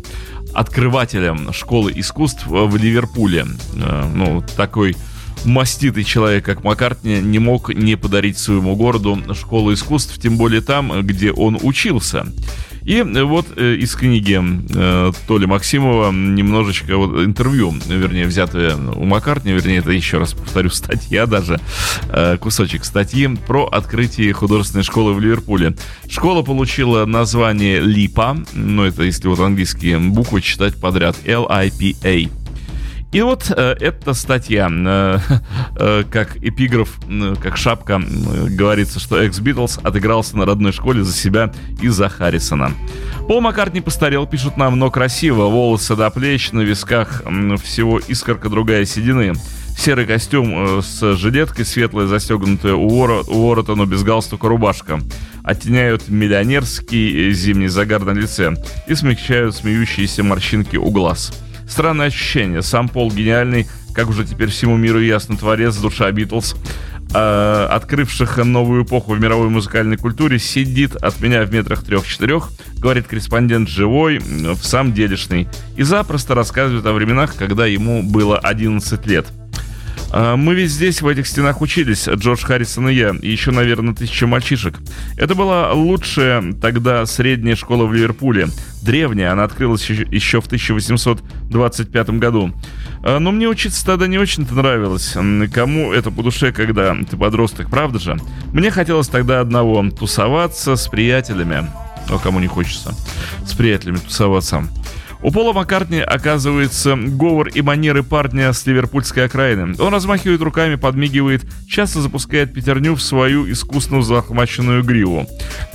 открывателем 0.55 1.53
школы 1.53 1.92
искусств 1.97 2.47
в 2.47 2.77
Ливерпуле. 2.77 3.47
Э, 3.77 4.05
Ну, 4.14 4.42
такой 4.57 4.97
маститый 5.47 6.05
человек, 6.05 6.45
как 6.45 6.65
Маккартни, 6.65 7.21
не 7.21 7.39
мог 7.39 7.73
не 7.73 7.97
подарить 7.97 8.39
своему 8.39 8.77
городу 8.77 9.19
школу 9.35 9.73
искусств, 9.73 10.19
тем 10.21 10.37
более 10.37 10.61
там, 10.61 11.03
где 11.03 11.33
он 11.33 11.59
учился. 11.63 12.27
И 12.87 13.03
вот 13.03 13.47
э, 13.57 13.75
из 13.75 13.97
книги 13.97 14.41
э, 14.41 15.13
Толи 15.27 15.47
Максимова 15.47 16.13
немножечко 16.13 16.97
вот 16.97 17.25
интервью, 17.25 17.75
вернее, 17.89 18.27
взятое 18.27 18.77
у 18.77 19.05
Маккартни, 19.05 19.53
вернее, 19.53 19.79
это 19.79 19.91
еще 19.91 20.19
раз 20.19 20.35
повторю, 20.35 20.71
статья 20.71 21.27
даже, 21.27 21.61
э, 22.09 22.37
кусочек 22.39 22.85
статьи 22.85 23.27
про 23.45 23.67
открытие 23.67 24.33
художественной 24.33 24.85
школы 24.85 25.15
в 25.15 25.21
Ливерпуле. 25.21 25.75
Школа 26.09 26.43
получила 26.43 27.05
название 27.07 27.81
Липа, 27.81 28.37
ну 28.53 28.85
это 28.85 29.03
если 29.03 29.27
вот 29.27 29.41
английские 29.41 29.99
буквы 29.99 30.41
читать 30.41 30.77
подряд, 30.77 31.17
L-I-P-A. 31.25 32.46
И 33.17 33.23
вот 33.23 33.51
э, 33.51 33.77
эта 33.81 34.13
статья, 34.13 34.69
э, 34.71 35.19
э, 35.81 36.05
как 36.11 36.37
эпиграф, 36.37 36.99
э, 37.09 37.35
как 37.43 37.57
шапка, 37.57 37.99
э, 37.99 38.49
говорится, 38.51 39.01
что 39.01 39.23
экс-Битлз 39.23 39.79
отыгрался 39.83 40.37
на 40.37 40.45
родной 40.45 40.71
школе 40.73 41.03
за 41.03 41.15
себя 41.15 41.51
и 41.81 41.89
за 41.89 42.11
Харрисона. 42.11 42.73
Пол 43.27 43.41
Маккартни 43.41 43.81
постарел, 43.81 44.27
пишут 44.27 44.59
нам, 44.59 44.79
но 44.79 44.91
красиво, 44.91 45.47
волосы 45.47 45.97
до 45.97 46.11
плеч, 46.11 46.53
на 46.53 46.61
висках 46.61 47.23
м, 47.25 47.57
всего 47.57 47.99
искорка 48.01 48.51
другая 48.51 48.85
седины. 48.85 49.33
Серый 49.79 50.05
костюм 50.05 50.83
с 50.83 51.17
жилеткой, 51.17 51.65
светлая 51.65 52.07
застегнутая 52.09 52.75
у, 52.75 52.87
вора, 52.87 53.23
у 53.27 53.47
ворота, 53.47 53.77
но 53.77 53.87
без 53.87 54.03
галстука 54.03 54.47
рубашка. 54.47 55.01
Оттеняют 55.43 56.11
миллионерский 56.11 57.33
зимний 57.33 57.69
загар 57.69 58.05
на 58.05 58.11
лице 58.11 58.57
и 58.87 58.95
смягчают 58.95 59.57
смеющиеся 59.57 60.23
морщинки 60.23 60.77
у 60.77 60.91
глаз. 60.91 61.33
Странное 61.69 62.07
ощущение. 62.07 62.63
Сам 62.63 62.89
Пол 62.89 63.11
гениальный, 63.11 63.67
как 63.95 64.09
уже 64.09 64.25
теперь 64.25 64.51
всему 64.51 64.77
миру 64.77 65.01
ясно, 65.01 65.37
творец, 65.37 65.77
душа 65.77 66.11
Битлз, 66.11 66.55
э, 67.15 67.69
открывших 67.71 68.39
новую 68.39 68.85
эпоху 68.85 69.15
в 69.15 69.21
мировой 69.21 69.49
музыкальной 69.49 69.97
культуре, 69.97 70.39
сидит 70.39 70.97
от 70.97 71.21
меня 71.21 71.45
в 71.45 71.53
метрах 71.53 71.83
трех-четырех, 71.83 72.51
говорит 72.79 73.07
корреспондент 73.07 73.69
живой, 73.69 74.19
в 74.19 74.63
самом 74.63 74.93
делешный, 74.93 75.49
и 75.77 75.83
запросто 75.83 76.35
рассказывает 76.35 76.87
о 76.87 76.93
временах, 76.93 77.35
когда 77.37 77.67
ему 77.67 78.03
было 78.03 78.39
11 78.39 79.07
лет. 79.07 79.27
А, 80.12 80.37
мы 80.37 80.55
ведь 80.55 80.71
здесь, 80.71 81.03
в 81.03 81.09
этих 81.09 81.27
стенах 81.27 81.61
учились, 81.61 82.09
Джордж 82.09 82.45
Харрисон 82.45 82.88
и 82.88 82.95
я, 82.95 83.14
и 83.21 83.31
еще, 83.31 83.51
наверное, 83.51 83.95
тысяча 83.95 84.27
мальчишек. 84.27 84.77
Это 85.16 85.35
была 85.35 85.73
лучшая 85.73 86.53
тогда 86.55 87.05
средняя 87.07 87.57
школа 87.57 87.87
в 87.87 87.95
Ливерпуле. 87.95 88.49
Древняя, 88.83 89.33
она 89.33 89.45
открылась 89.45 89.88
еще 89.90 90.40
в 90.40 90.47
1825 90.47 92.11
году. 92.11 92.53
А, 93.03 93.19
но 93.19 93.33
мне 93.33 93.49
учиться 93.49 93.85
тогда 93.85 94.07
не 94.07 94.19
очень-то 94.19 94.55
нравилось. 94.55 95.16
Кому 95.53 95.92
это 95.92 96.11
по 96.11 96.23
душе, 96.23 96.53
когда 96.53 96.97
ты 97.09 97.16
подросток, 97.16 97.71
правда 97.71 97.99
же? 97.99 98.16
Мне 98.53 98.70
хотелось 98.70 99.09
тогда 99.09 99.41
одного— 99.41 99.89
тусоваться 99.99 100.76
с 100.76 100.89
приятелями. 100.89 101.66
Но 102.09 102.18
кому 102.20 102.39
не 102.39 102.47
хочется 102.47 102.95
с 103.45 103.53
приятелями 103.55 103.97
тусоваться. 103.97 104.68
У 105.27 105.33
Пола 105.33 105.53
Маккартни 105.53 105.99
оказывается 105.99 106.95
говор 106.95 107.49
и 107.49 107.61
манеры 107.61 108.05
парня 108.05 108.53
с 108.53 108.64
ливерпульской 108.64 109.24
окраины. 109.24 109.74
Он 109.81 109.93
размахивает 109.93 110.41
руками, 110.41 110.77
подмигивает, 110.77 111.45
часто 111.68 112.01
запускает 112.01 112.55
пятерню 112.55 112.95
в 112.95 113.03
свою 113.03 113.51
искусно 113.51 114.03
захваченную 114.03 114.85
гриву. 114.85 115.27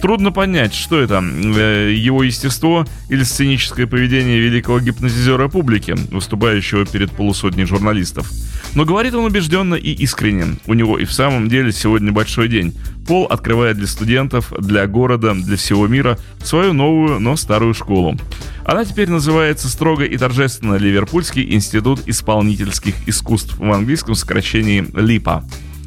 Трудно 0.02 0.32
понять, 0.32 0.74
что 0.74 1.02
это, 1.02 1.22
э, 1.22 1.92
его 1.94 2.24
естество 2.24 2.86
или 3.10 3.24
сценическое 3.24 3.88
поведение 3.88 4.40
великого 4.40 4.80
гипнотизера 4.80 5.50
публики, 5.50 5.98
выступающего 6.12 6.86
перед 6.86 7.12
полусотней 7.12 7.66
журналистов. 7.66 8.32
Но 8.74 8.86
говорит 8.86 9.14
он 9.16 9.26
убежденно 9.26 9.76
и 9.76 9.92
искренне. 9.92 10.60
У 10.66 10.74
него 10.74 10.98
и 10.98 11.04
в 11.04 11.12
самом 11.12 11.50
деле 11.50 11.74
сегодня 11.74 12.14
большой 12.14 12.48
день. 12.48 12.74
Пол 13.08 13.26
открывает 13.26 13.78
для 13.78 13.88
студентов, 13.88 14.54
для 14.58 14.88
города, 14.88 15.34
для 15.34 15.58
всего 15.58 15.88
мира 15.88 16.18
свою 16.44 16.74
новую, 16.74 17.20
но 17.20 17.36
старую 17.36 17.74
школу. 17.74 18.18
Она 18.66 18.86
теперь 18.86 19.10
называется 19.10 19.70
строго 19.70 20.04
и 20.04 20.18
торжественно 20.18 20.76
Ливерпульский 20.76 21.54
институт 21.54 22.02
исполнительских 22.08 22.96
искусств 23.08 23.58
в 23.58 23.72
английском 23.72 24.16
сокращении 24.16 24.86
ЛИПА. 24.94 25.44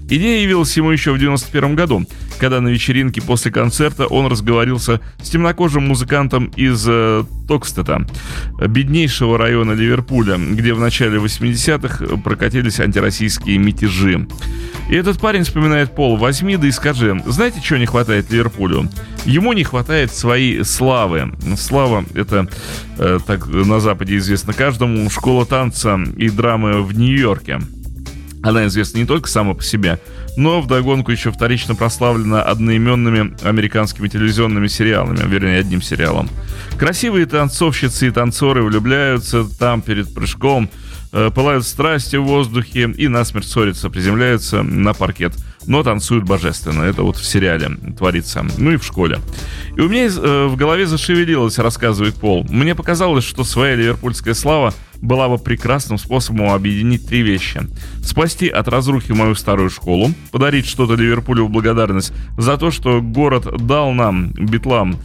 Идея 0.08 0.42
явилась 0.42 0.76
ему 0.76 0.90
еще 0.90 1.12
в 1.12 1.18
91 1.18 1.74
году, 1.74 2.06
когда 2.38 2.60
на 2.60 2.68
вечеринке 2.68 3.22
после 3.22 3.50
концерта 3.50 4.06
он 4.06 4.26
разговорился 4.26 5.00
с 5.22 5.30
темнокожим 5.30 5.88
музыкантом 5.88 6.52
из 6.56 6.84
э, 6.86 7.24
Токстета, 7.48 8.06
беднейшего 8.60 9.38
района 9.38 9.72
Ливерпуля, 9.72 10.36
где 10.36 10.74
в 10.74 10.80
начале 10.80 11.18
80-х 11.18 12.18
прокатились 12.18 12.80
антироссийские 12.80 13.56
мятежи. 13.58 14.26
И 14.90 14.94
этот 14.94 15.18
парень 15.18 15.44
вспоминает 15.44 15.94
Пол, 15.94 16.16
возьми 16.16 16.58
да 16.58 16.66
и 16.66 16.70
скажи, 16.70 17.22
знаете, 17.26 17.62
чего 17.62 17.78
не 17.78 17.86
хватает 17.86 18.30
Ливерпулю? 18.30 18.90
Ему 19.24 19.54
не 19.54 19.64
хватает 19.64 20.12
своей 20.12 20.64
славы. 20.64 21.32
Слава— 21.56 22.04
это, 22.14 22.46
э, 22.98 23.18
так 23.26 23.46
на 23.46 23.80
Западе 23.80 24.18
известно 24.18 24.52
каждому, 24.52 25.08
школа 25.08 25.46
танца 25.46 25.98
и 26.18 26.28
драмы 26.28 26.82
в 26.82 26.96
Нью-Йорке. 26.96 27.60
Она 28.44 28.66
известна 28.66 28.98
не 28.98 29.06
только 29.06 29.28
сама 29.28 29.54
по 29.54 29.62
себе, 29.62 29.98
но 30.36 30.60
вдогонку 30.60 31.10
еще 31.10 31.32
вторично 31.32 31.74
прославлена 31.74 32.42
одноименными 32.42 33.34
американскими 33.42 34.06
телевизионными 34.08 34.66
сериалами, 34.66 35.26
вернее, 35.26 35.60
одним 35.60 35.80
сериалом. 35.80 36.28
Красивые 36.78 37.24
танцовщицы 37.24 38.08
и 38.08 38.10
танцоры 38.10 38.62
влюбляются 38.62 39.44
там 39.58 39.80
перед 39.80 40.12
прыжком, 40.14 40.68
э, 41.12 41.30
пылают 41.34 41.64
страсти 41.64 42.16
в 42.16 42.24
воздухе 42.24 42.92
и 42.96 43.08
насмерть 43.08 43.46
ссорятся, 43.46 43.88
приземляются 43.88 44.62
на 44.62 44.92
паркет– 44.92 45.32
но 45.66 45.82
танцуют 45.82 46.24
божественно. 46.24 46.82
Это 46.82 47.02
вот 47.02 47.16
в 47.16 47.24
сериале 47.24 47.70
творится. 47.96 48.44
Ну 48.58 48.72
и 48.72 48.76
в 48.76 48.84
школе. 48.84 49.18
И 49.76 49.80
у 49.80 49.88
меня 49.88 50.06
э, 50.06 50.46
в 50.46 50.56
голове 50.56 50.86
зашевелилось, 50.86 51.58
рассказывает 51.58 52.14
Пол. 52.14 52.46
Мне 52.48 52.74
показалось, 52.74 53.24
что 53.24 53.44
своя 53.44 53.74
ливерпульская 53.76 54.34
слава 54.34 54.74
была 55.00 55.28
бы 55.28 55.38
прекрасным 55.38 55.98
способом 55.98 56.50
объединить 56.50 57.06
три 57.06 57.22
вещи. 57.22 57.60
Спасти 58.02 58.48
от 58.48 58.68
разрухи 58.68 59.12
мою 59.12 59.34
старую 59.34 59.70
школу, 59.70 60.10
подарить 60.30 60.66
что-то 60.66 60.94
Ливерпулю 60.94 61.46
в 61.46 61.50
благодарность 61.50 62.12
за 62.38 62.56
то, 62.56 62.70
что 62.70 63.00
город 63.00 63.66
дал 63.66 63.92
нам, 63.92 64.30
битлам, 64.32 64.96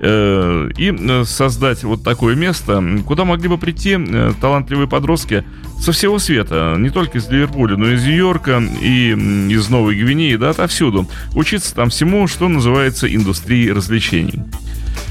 э, 0.00 0.70
и 0.76 0.92
э, 0.92 1.24
создать 1.24 1.84
вот 1.84 2.02
такое 2.02 2.34
место, 2.34 2.82
куда 3.06 3.24
могли 3.24 3.48
бы 3.48 3.58
прийти 3.58 3.96
э, 3.98 4.32
талантливые 4.40 4.88
подростки 4.88 5.44
со 5.78 5.92
всего 5.92 6.18
света, 6.18 6.76
не 6.78 6.90
только 6.90 7.18
из 7.18 7.28
Ливерпуля, 7.28 7.76
но 7.76 7.90
и 7.90 7.94
из 7.94 8.04
Нью-Йорка 8.04 8.62
и 8.80 9.10
из 9.50 9.68
Новой 9.68 9.96
Гвинеи, 9.96 10.36
да, 10.36 10.50
отовсюду. 10.50 11.08
Учиться 11.34 11.74
там 11.74 11.90
всему, 11.90 12.26
что 12.26 12.48
называется 12.48 13.12
индустрией 13.12 13.72
развлечений. 13.72 14.42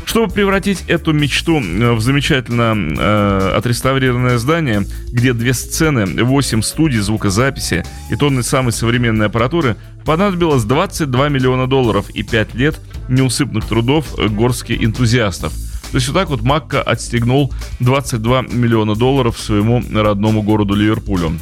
Чтобы 0.05 0.31
превратить 0.31 0.83
эту 0.87 1.13
мечту 1.13 1.59
э, 1.59 1.93
в 1.93 2.01
замечательно 2.01 2.75
э, 2.75 3.53
отреставрированное 3.57 4.37
здание, 4.37 4.85
где 5.11 5.33
две 5.33 5.53
сцены, 5.53 6.23
8 6.23 6.61
студий 6.61 6.99
звукозаписи 6.99 7.85
и 8.11 8.15
тонны 8.15 8.43
самой 8.43 8.73
современной 8.73 9.27
аппаратуры, 9.27 9.75
понадобилось 10.05 10.63
22 10.63 11.29
миллиона 11.29 11.67
долларов 11.67 12.09
и 12.09 12.23
5 12.23 12.55
лет 12.55 12.79
неусыпных 13.09 13.65
трудов 13.65 14.13
горских 14.17 14.83
энтузиастов. 14.83 15.53
То 15.91 15.97
есть 15.97 16.07
вот 16.07 16.15
так 16.15 16.29
вот 16.29 16.41
Макка 16.41 16.81
отстегнул 16.81 17.53
22 17.79 18.43
миллиона 18.51 18.95
долларов 18.95 19.39
своему 19.39 19.83
родному 19.93 20.41
городу 20.41 20.73
Ливерпулю. 20.73 21.33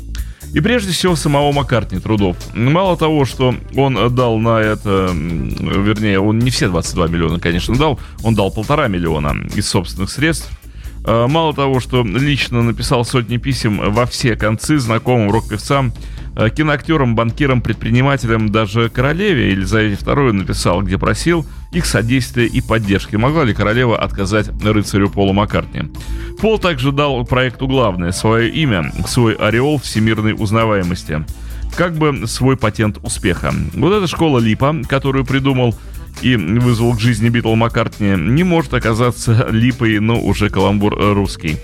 И 0.53 0.59
прежде 0.59 0.91
всего 0.91 1.15
самого 1.15 1.51
Маккартни 1.51 1.99
трудов. 1.99 2.35
Мало 2.53 2.97
того, 2.97 3.25
что 3.25 3.55
он 3.75 4.13
дал 4.13 4.37
на 4.37 4.59
это, 4.59 5.09
вернее, 5.13 6.19
он 6.19 6.39
не 6.39 6.49
все 6.49 6.67
22 6.67 7.07
миллиона, 7.07 7.39
конечно, 7.39 7.75
дал, 7.75 7.99
он 8.21 8.35
дал 8.35 8.51
полтора 8.51 8.87
миллиона 8.87 9.33
из 9.55 9.67
собственных 9.67 10.09
средств. 10.11 10.51
А, 11.05 11.27
мало 11.27 11.53
того, 11.53 11.79
что 11.79 12.03
лично 12.03 12.61
написал 12.61 13.05
сотни 13.05 13.37
писем 13.37 13.93
во 13.93 14.05
все 14.05 14.35
концы 14.35 14.77
знакомым 14.77 15.31
рок-певцам, 15.31 15.93
киноактерам, 16.35 17.15
банкирам, 17.15 17.61
предпринимателям, 17.61 18.49
даже 18.49 18.89
королеве 18.89 19.51
Елизавете 19.51 20.03
II 20.03 20.31
написал, 20.31 20.81
где 20.81 20.97
просил– 20.97 21.45
их 21.71 21.85
содействия 21.85 22.45
и 22.45 22.61
поддержки. 22.61 23.15
Могла 23.15 23.43
ли 23.43 23.53
королева 23.53 23.97
отказать 23.97 24.49
рыцарю 24.63 25.09
Полу 25.09 25.33
Маккартни? 25.33 25.83
Пол 26.39 26.59
также 26.59 26.91
дал 26.91 27.25
проекту 27.25 27.67
главное– 27.67 28.11
свое 28.11 28.49
имя, 28.49 28.91
свой 29.07 29.33
ореол 29.33 29.79
всемирной 29.79 30.33
узнаваемости. 30.33 31.25
Как 31.75 31.95
бы 31.95 32.27
свой 32.27 32.57
патент 32.57 32.97
успеха. 33.01 33.53
Вот 33.73 33.93
эта 33.93 34.07
школа 34.07 34.39
Липа, 34.39 34.75
которую 34.87 35.23
придумал 35.23 35.73
и 36.21 36.35
вызвал 36.35 36.93
к 36.95 36.99
жизни 36.99 37.29
Битл 37.29 37.55
Маккартни, 37.55 38.15
не 38.17 38.43
может 38.43 38.73
оказаться 38.73 39.47
липой, 39.49 39.99
но 39.99 40.19
уже 40.19 40.49
каламбур 40.49 40.93
русский. 41.13 41.57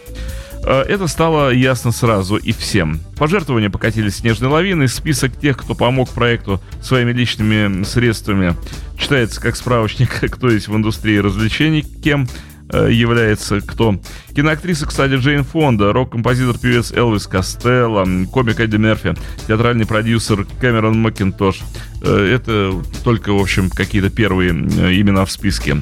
Э, 0.67 0.81
это 0.81 1.07
стало 1.07 1.51
ясно 1.51 1.93
сразу 1.93 2.35
и 2.35 2.51
всем. 2.51 2.99
Пожертвования 3.17 3.69
покатились 3.69 4.17
снежной 4.17 4.49
лавиной. 4.49 4.89
Список 4.89 5.39
тех, 5.39 5.57
кто 5.57 5.75
помог 5.75 6.09
проекту 6.09 6.61
своими 6.81 7.13
личными 7.13 7.83
средствами, 7.83 8.53
читается 8.99 9.39
как 9.39 9.55
справочник, 9.55 10.09
кто 10.31 10.49
есть 10.49 10.67
в 10.67 10.75
индустрии 10.75 11.17
развлечений, 11.17 11.83
кем 11.83 12.27
Э, 12.69 12.89
является 12.91 13.61
кто? 13.61 13.99
Киноактриса, 14.35 14.85
кстати, 14.85 15.13
Джейн 15.13 15.43
Фонда, 15.43 15.93
рок-композитор-певец 15.93 16.91
Элвис 16.91 17.25
Костелло, 17.27 18.05
комик 18.31 18.59
Эдди 18.59 18.75
Мерфи, 18.75 19.15
театральный 19.47 19.85
продюсер 19.85 20.45
Кэмерон 20.59 20.99
Макинтош. 20.99 21.61
Э, 22.01 22.35
это 22.35 22.73
только, 23.03 23.33
в 23.33 23.41
общем, 23.41 23.69
какие-то 23.69 24.09
первые 24.09 24.51
э, 24.51 24.99
имена 24.99 25.25
в 25.25 25.31
списке. 25.31 25.77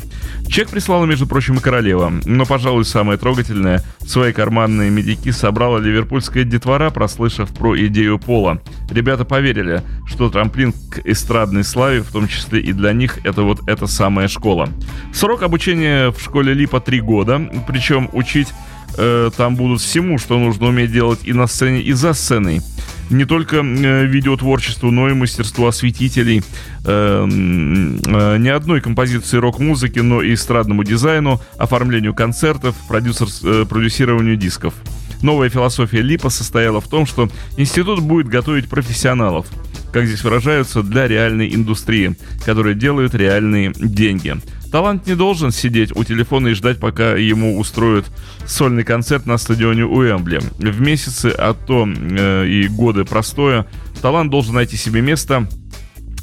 Чек 0.48 0.70
прислала, 0.70 1.06
между 1.06 1.28
прочим, 1.28 1.56
и 1.56 1.60
королева. 1.60 2.14
Но, 2.26 2.46
пожалуй, 2.46 2.86
самое 2.86 3.18
трогательное, 3.18 3.84
свои 4.00 4.32
карманные 4.32 4.90
медики 4.90 5.32
собрала 5.32 5.80
ливерпульская 5.80 6.44
детвора, 6.44 6.90
прослышав 6.90 7.50
про 7.50 7.78
идею 7.88 8.20
Пола. 8.20 8.62
Ребята 8.90 9.26
поверили, 9.26 9.82
что 10.08 10.30
трамплин 10.30 10.72
к 10.72 11.00
эстрадной 11.04 11.64
славе, 11.64 12.02
в 12.02 12.12
том 12.12 12.28
числе 12.28 12.62
и 12.62 12.74
для 12.74 12.94
них, 12.94 13.20
это 13.26 13.42
вот 13.42 13.68
эта 13.68 13.88
самая 13.88 14.28
школа. 14.28 14.70
Срок 15.14 15.44
обучения 15.44 16.12
в 16.12 16.20
школе 16.20 16.54
Липа 16.54 16.80
три 16.80 17.02
года, 17.02 17.42
причем 17.68 18.10
учить 18.14 18.50
э, 18.98 19.32
там 19.36 19.56
будут 19.56 19.82
всему, 19.82 20.18
что 20.18 20.38
нужно 20.38 20.68
уметь 20.68 20.92
делать 20.92 21.20
и 21.24 21.34
на 21.34 21.48
сцене, 21.48 21.82
и 21.82 21.94
за 21.94 22.14
сценой. 22.14 22.62
Не 23.10 23.26
только 23.26 23.58
э, 23.58 24.06
видеотворчеству, 24.06 24.92
но 24.92 25.10
и 25.10 25.14
мастерству 25.14 25.68
осветителей, 25.68 26.44
э, 26.86 27.28
э, 27.28 28.38
не 28.38 28.50
одной 28.50 28.82
композиции 28.82 29.38
рок-музыки, 29.38 30.00
но 30.00 30.22
и 30.22 30.34
эстрадному 30.34 30.84
дизайну, 30.84 31.42
оформлению 31.58 32.14
концертов, 32.14 32.76
продюсер, 32.88 33.28
э, 33.44 33.66
продюсированию 33.68 34.38
дисков. 34.38 34.74
Новая 35.22 35.50
философия 35.50 36.02
Липа 36.02 36.30
состояла 36.30 36.82
в 36.82 36.88
том, 36.88 37.06
что 37.06 37.30
институт 37.58 38.02
будет 38.02 38.28
готовить 38.28 38.68
профессионалов, 38.68 39.48
как 39.92 40.06
здесь 40.06 40.24
выражаются, 40.24 40.84
для 40.84 41.08
реальной 41.08 41.54
индустрии, 41.54 42.16
которые 42.46 42.76
делают 42.76 43.16
реальные 43.16 43.74
деньги. 43.76 44.36
Талант 44.76 45.08
не 45.08 45.16
должен 45.16 45.52
сидеть 45.52 45.96
у 45.96 46.04
телефона 46.04 46.50
и 46.50 46.54
ждать, 46.54 46.82
пока 46.82 47.14
ему 47.14 47.58
устроят 47.58 48.08
сольный 48.46 48.84
концерт 48.84 49.26
на 49.26 49.38
стадионе 49.38 49.86
Уэмбли. 49.86 50.42
В 50.58 50.82
месяцы, 50.82 51.28
а 51.28 51.54
то 51.54 51.88
э, 51.88 52.46
и 52.46 52.68
годы 52.68 53.06
простоя, 53.06 53.68
талант 54.02 54.32
должен 54.32 54.56
найти 54.56 54.76
себе 54.76 55.00
место 55.00 55.48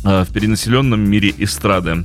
Э, 0.05 0.25
в 0.25 0.33
перенаселенном 0.33 1.01
мире 1.09 1.33
эстрады. 1.39 2.05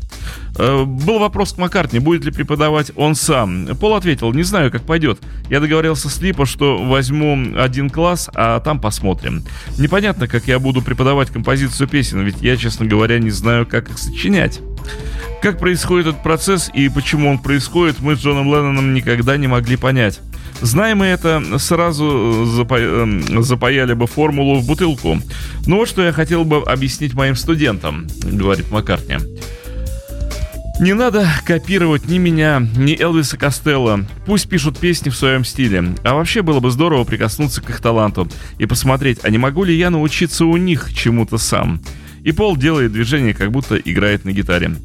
Э, 0.58 0.86
был 0.86 1.20
вопрос 1.20 1.54
к 1.54 1.58
Маккартни, 1.58 2.00
будет 2.00 2.26
ли 2.26 2.32
преподавать 2.32 2.92
он 2.96 3.16
сам. 3.16 3.68
Пол 3.80 3.96
ответил, 3.96 4.34
не 4.34 4.44
знаю, 4.44 4.72
как 4.72 4.84
пойдет. 4.84 5.20
Я 5.50 5.60
договорился 5.60 6.10
с 6.10 6.20
Липа, 6.22 6.46
что 6.46 6.84
возьму 6.84 7.56
один 7.58 7.90
класс, 7.90 8.30
а 8.34 8.60
там 8.60 8.80
посмотрим. 8.82 9.44
Непонятно, 9.78 10.28
как 10.28 10.48
я 10.48 10.60
буду 10.60 10.82
преподавать 10.82 11.30
композицию 11.30 11.88
песен, 11.88 12.22
ведь 12.22 12.42
я, 12.42 12.58
честно 12.58 12.86
говоря, 12.86 13.20
не 13.20 13.30
знаю, 13.30 13.66
как 13.66 13.90
их 13.90 13.98
сочинять. 13.98 14.60
Как 15.42 15.60
происходит 15.60 16.08
этот 16.08 16.24
процесс 16.24 16.70
и 16.74 16.90
почему 16.90 17.30
он 17.30 17.40
происходит, 17.40 18.00
мы 18.00 18.16
с 18.16 18.20
Джоном 18.20 18.48
Ленноном 18.48 18.94
никогда 18.94 19.38
не 19.38 19.48
могли 19.48 19.76
понять. 19.76 20.20
Знаем 20.62 21.00
мы 21.00 21.06
это, 21.06 21.60
сразу 21.60 22.46
запа... 22.46 22.80
Эм, 22.80 23.44
запаяли 23.44 23.94
бы 23.94 24.08
формулу 24.08 24.60
в 24.60 24.66
бутылку. 24.66 25.20
Ну 25.68 25.78
вот 25.78 25.88
что 25.88 26.02
я 26.02 26.12
хотел 26.12 26.46
бы 26.46 26.64
объяснить 26.64 27.14
моим 27.14 27.36
студентам, 27.36 28.08
говорит 28.24 28.72
Маккартни. 28.72 29.18
Не 30.80 30.94
надо 30.94 31.28
копировать 31.44 32.08
ни 32.08 32.20
меня, 32.20 32.60
ни 32.78 33.02
Элвиса 33.02 33.36
Костелло. 33.36 34.06
Пусть 34.28 34.48
пишут 34.48 34.78
песни 34.78 35.10
в 35.10 35.16
своем 35.16 35.44
стиле. 35.44 35.96
А 36.04 36.14
вообще 36.14 36.44
было 36.44 36.60
бы 36.60 36.70
здорово 36.70 37.04
прикоснуться 37.04 37.62
к 37.62 37.70
их 37.72 37.82
таланту 37.82 38.28
и 38.60 38.68
посмотреть, 38.68 39.22
а 39.24 39.32
не 39.32 39.40
могу 39.40 39.64
ли 39.64 39.76
я 39.76 39.90
научиться 39.90 40.46
у 40.46 40.56
них 40.56 40.94
чему-то 40.94 41.40
сам. 41.40 41.82
И 42.24 42.32
Пол 42.32 42.56
делает 42.58 42.92
движение, 42.92 43.34
как 43.34 43.52
будто 43.52 43.76
играет 43.76 44.24
на 44.24 44.32
гитаре. 44.32 44.76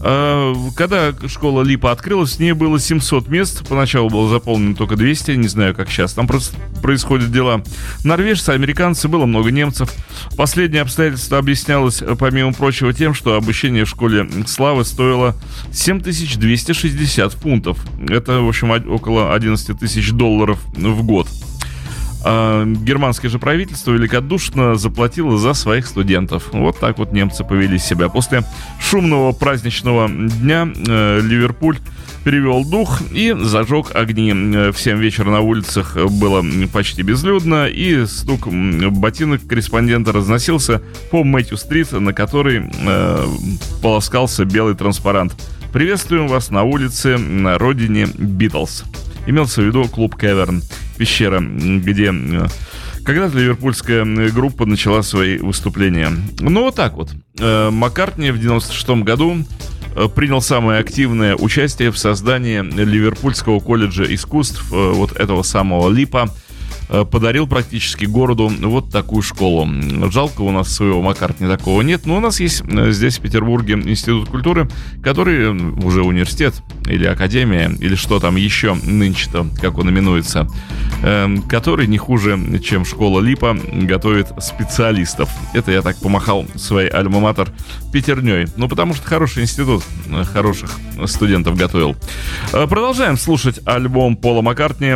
А, 0.00 0.54
когда 0.76 1.14
школа 1.28 1.62
Липа 1.62 1.90
открылась, 1.90 2.36
в 2.36 2.40
ней 2.40 2.52
было 2.52 2.78
700 2.78 3.28
мест. 3.28 3.66
Поначалу 3.68 4.10
было 4.10 4.28
заполнено 4.28 4.74
только 4.74 4.96
200, 4.96 5.32
не 5.32 5.48
знаю, 5.48 5.74
как 5.74 5.90
сейчас. 5.90 6.12
Там 6.12 6.26
просто 6.26 6.56
происходят 6.82 7.32
дела. 7.32 7.62
Норвежцы, 8.04 8.50
американцы, 8.50 9.08
было 9.08 9.26
много 9.26 9.50
немцев. 9.50 9.92
Последнее 10.36 10.82
обстоятельство 10.82 11.38
объяснялось, 11.38 12.02
помимо 12.18 12.52
прочего, 12.52 12.92
тем, 12.92 13.14
что 13.14 13.34
обучение 13.34 13.84
в 13.84 13.88
школе 13.88 14.28
славы 14.46 14.84
стоило 14.84 15.34
7260 15.72 17.32
фунтов. 17.34 17.78
Это, 18.08 18.40
в 18.40 18.48
общем, 18.48 18.70
около 18.70 19.34
11 19.34 19.78
тысяч 19.78 20.10
долларов 20.12 20.58
в 20.76 21.02
год. 21.02 21.28
А 22.28 22.64
германское 22.64 23.30
же 23.30 23.38
правительство 23.38 23.92
великодушно 23.92 24.74
заплатило 24.74 25.38
за 25.38 25.54
своих 25.54 25.86
студентов. 25.86 26.48
Вот 26.50 26.76
так 26.80 26.98
вот 26.98 27.12
немцы 27.12 27.44
повели 27.44 27.78
себя. 27.78 28.08
После 28.08 28.42
шумного 28.80 29.30
праздничного 29.30 30.08
дня 30.08 30.68
э, 30.74 31.20
Ливерпуль 31.22 31.78
перевел 32.24 32.64
дух 32.64 33.00
и 33.12 33.32
зажег 33.38 33.94
огни. 33.94 34.32
В 34.32 34.74
7 34.74 34.98
вечера 34.98 35.30
на 35.30 35.38
улицах 35.38 35.96
было 35.96 36.44
почти 36.72 37.02
безлюдно, 37.02 37.68
и 37.68 38.04
стук 38.06 38.48
ботинок 38.48 39.46
корреспондента 39.46 40.10
разносился 40.10 40.82
по 41.12 41.22
Мэтью-стрит, 41.22 41.92
на 41.92 42.12
которой 42.12 42.68
э, 42.68 43.26
полоскался 43.82 44.44
белый 44.44 44.74
транспарант. 44.74 45.32
«Приветствуем 45.72 46.26
вас 46.26 46.50
на 46.50 46.64
улице 46.64 47.18
на 47.18 47.56
родине 47.56 48.08
Битлз». 48.18 48.82
Имелся 49.26 49.60
в 49.60 49.64
виду 49.64 49.84
клуб 49.84 50.16
Кеверн 50.16 50.62
пещера, 50.96 51.40
где 51.40 52.12
э, 52.12 52.46
когда-то 53.04 53.38
ливерпульская 53.38 54.04
группа 54.30 54.66
начала 54.66 55.02
свои 55.02 55.38
выступления. 55.38 56.12
Ну, 56.40 56.62
вот 56.62 56.74
так 56.74 56.94
вот. 56.94 57.12
Э, 57.38 57.70
Маккартни 57.70 58.30
в 58.30 58.38
96 58.38 58.88
году 59.02 59.44
э, 59.94 60.08
принял 60.14 60.40
самое 60.40 60.80
активное 60.80 61.34
участие 61.34 61.90
в 61.90 61.98
создании 61.98 62.62
Ливерпульского 62.62 63.60
колледжа 63.60 64.04
искусств, 64.04 64.64
вот 64.70 65.12
этого 65.12 65.42
самого 65.42 65.90
Липа– 65.90 66.30
подарил 66.88 67.46
практически 67.46 68.04
городу 68.04 68.48
вот 68.48 68.90
такую 68.90 69.22
школу. 69.22 69.68
Жалко, 70.10 70.42
у 70.42 70.50
нас 70.50 70.72
своего 70.72 71.02
Маккартни 71.02 71.48
такого 71.48 71.82
нет, 71.82 72.06
но 72.06 72.16
у 72.16 72.20
нас 72.20 72.40
есть 72.40 72.62
э, 72.68 72.90
здесь, 72.92 73.18
в 73.18 73.22
Петербурге, 73.22 73.74
Институт 73.74 74.28
культуры, 74.28 74.68
который 75.02 75.48
уже 75.50 76.02
университет 76.02 76.54
или 76.86 77.06
академия, 77.06 77.70
или 77.80 77.94
что 77.94 78.20
там 78.20 78.36
еще 78.36 78.74
нынче-то, 78.74 79.46
как 79.60 79.78
он 79.78 79.90
именуется, 79.90 80.48
эм, 81.02 81.42
который 81.42 81.86
не 81.86 81.98
хуже, 81.98 82.38
чем 82.62 82.84
школа 82.84 83.20
Липа, 83.20 83.56
готовит 83.72 84.28
специалистов. 84.40 85.28
Это 85.54 85.72
я 85.72 85.82
так 85.82 85.96
помахал 86.00 86.46
своей 86.54 86.90
альма-матер 86.90 87.50
пятерней. 87.92 88.46
Ну, 88.56 88.68
потому 88.68 88.94
что 88.94 89.06
хороший 89.06 89.42
институт, 89.42 89.82
э, 90.06 90.24
хороших 90.24 90.70
студентов 91.06 91.56
готовил. 91.56 91.96
Продолжаем 92.52 93.16
слушать 93.16 93.60
альбом 93.64 94.16
Пола 94.16 94.42
Маккартни, 94.42 94.92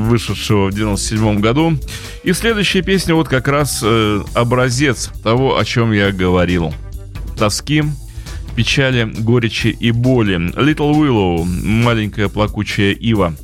вышедшего 0.00 0.66
в 0.66 0.74
90 0.74 1.01
1997 1.10 1.40
году. 1.40 1.78
И 2.22 2.32
следующая 2.32 2.82
песня 2.82 3.14
вот 3.14 3.28
как 3.28 3.48
раз 3.48 3.80
э, 3.82 4.22
образец 4.34 5.10
того, 5.22 5.58
о 5.58 5.64
чем 5.64 5.92
я 5.92 6.12
говорил. 6.12 6.72
Тоски, 7.36 7.84
печали, 8.54 9.04
горечи 9.04 9.68
и 9.68 9.90
боли. 9.90 10.36
Little 10.36 10.94
Willow, 10.94 11.44
маленькая 11.44 12.28
плакучая 12.28 12.92
ива. 12.92 13.34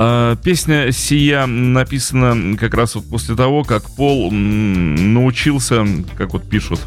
А, 0.00 0.36
песня 0.36 0.92
сия 0.92 1.46
написана 1.46 2.56
как 2.56 2.74
раз 2.74 2.94
вот 2.94 3.08
после 3.08 3.34
того, 3.34 3.64
как 3.64 3.82
Пол 3.96 4.30
научился, 4.30 5.84
как 6.16 6.32
вот 6.32 6.48
пишут, 6.48 6.80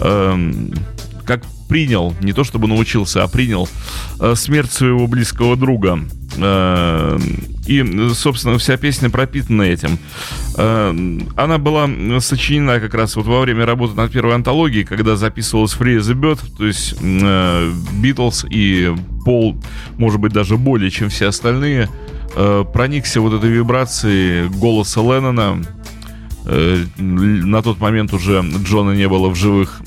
э, 0.00 0.52
как 1.24 1.42
принял, 1.68 2.14
не 2.20 2.32
то 2.32 2.44
чтобы 2.44 2.68
научился, 2.68 3.22
а 3.22 3.28
принял 3.28 3.68
э, 4.20 4.34
смерть 4.36 4.72
своего 4.72 5.06
близкого 5.06 5.56
друга. 5.56 6.00
Э, 6.36 7.18
и, 7.66 8.10
собственно, 8.14 8.58
вся 8.58 8.76
песня 8.76 9.10
пропитана 9.10 9.62
этим. 9.62 9.98
Э, 10.56 10.94
она 11.36 11.58
была 11.58 11.88
сочинена 12.20 12.80
как 12.80 12.94
раз 12.94 13.16
вот 13.16 13.26
во 13.26 13.40
время 13.40 13.66
работы 13.66 13.94
над 13.96 14.12
первой 14.12 14.34
антологией, 14.34 14.84
когда 14.84 15.16
записывалась 15.16 15.74
Free 15.74 15.98
the 15.98 16.14
Bird, 16.14 16.40
то 16.56 16.66
есть 16.66 17.00
Битлз 18.00 18.46
и 18.50 18.94
Пол, 19.24 19.56
может 19.96 20.20
быть, 20.20 20.32
даже 20.32 20.56
более, 20.58 20.90
чем 20.90 21.08
все 21.08 21.28
остальные, 21.28 21.88
проникся 22.74 23.22
вот 23.22 23.32
этой 23.32 23.48
вибрацией 23.48 24.48
голоса 24.48 25.00
Леннона. 25.00 25.64
На 26.98 27.62
тот 27.62 27.80
момент 27.80 28.12
уже 28.12 28.44
Джона 28.64 28.90
не 28.90 29.08
было 29.08 29.30
в 29.30 29.34
живых 29.34 29.80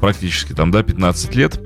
практически 0.00 0.52
там, 0.52 0.70
да, 0.70 0.82
15 0.82 1.34
лет. 1.34 1.60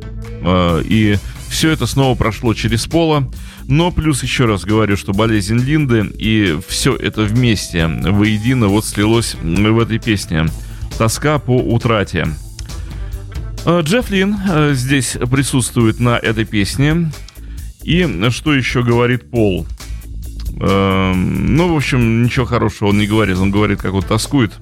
И 0.45 1.17
все 1.49 1.71
это 1.71 1.87
снова 1.87 2.17
прошло 2.17 2.55
через 2.55 2.87
Пола. 2.87 3.31
Но 3.69 3.91
плюс 3.91 4.23
еще 4.23 4.47
раз 4.47 4.65
говорю, 4.65 4.97
что 4.97 5.13
болезнь 5.13 5.59
Линды 5.59 6.11
и 6.19 6.59
все 6.67 6.97
это 6.97 7.23
вместе 7.23 7.87
воедино 7.87 8.69
вот 8.69 8.85
слилось 8.85 9.37
в 9.41 9.79
этой 9.79 9.99
песне. 9.99 10.47
Тоска 10.99 11.39
по 11.39 11.57
утрате. 11.57 12.29
Э, 13.65 13.81
Джефф 13.83 14.11
Лин 14.11 14.37
э, 14.49 14.73
здесь 14.75 15.17
присутствует 15.31 16.01
на 16.01 16.19
этой 16.19 16.45
песне. 16.45 17.13
И 17.83 18.29
что 18.31 18.55
еще 18.55 18.83
говорит 18.83 19.31
Пол? 19.31 19.67
Эм, 20.61 21.57
ну, 21.57 21.73
в 21.73 21.77
общем, 21.77 22.23
ничего 22.23 22.47
хорошего 22.47 22.89
он 22.89 22.99
не 22.99 23.07
говорит. 23.07 23.39
Он 23.39 23.51
говорит, 23.51 23.81
как 23.81 23.95
он 23.95 24.03
тоскует 24.03 24.53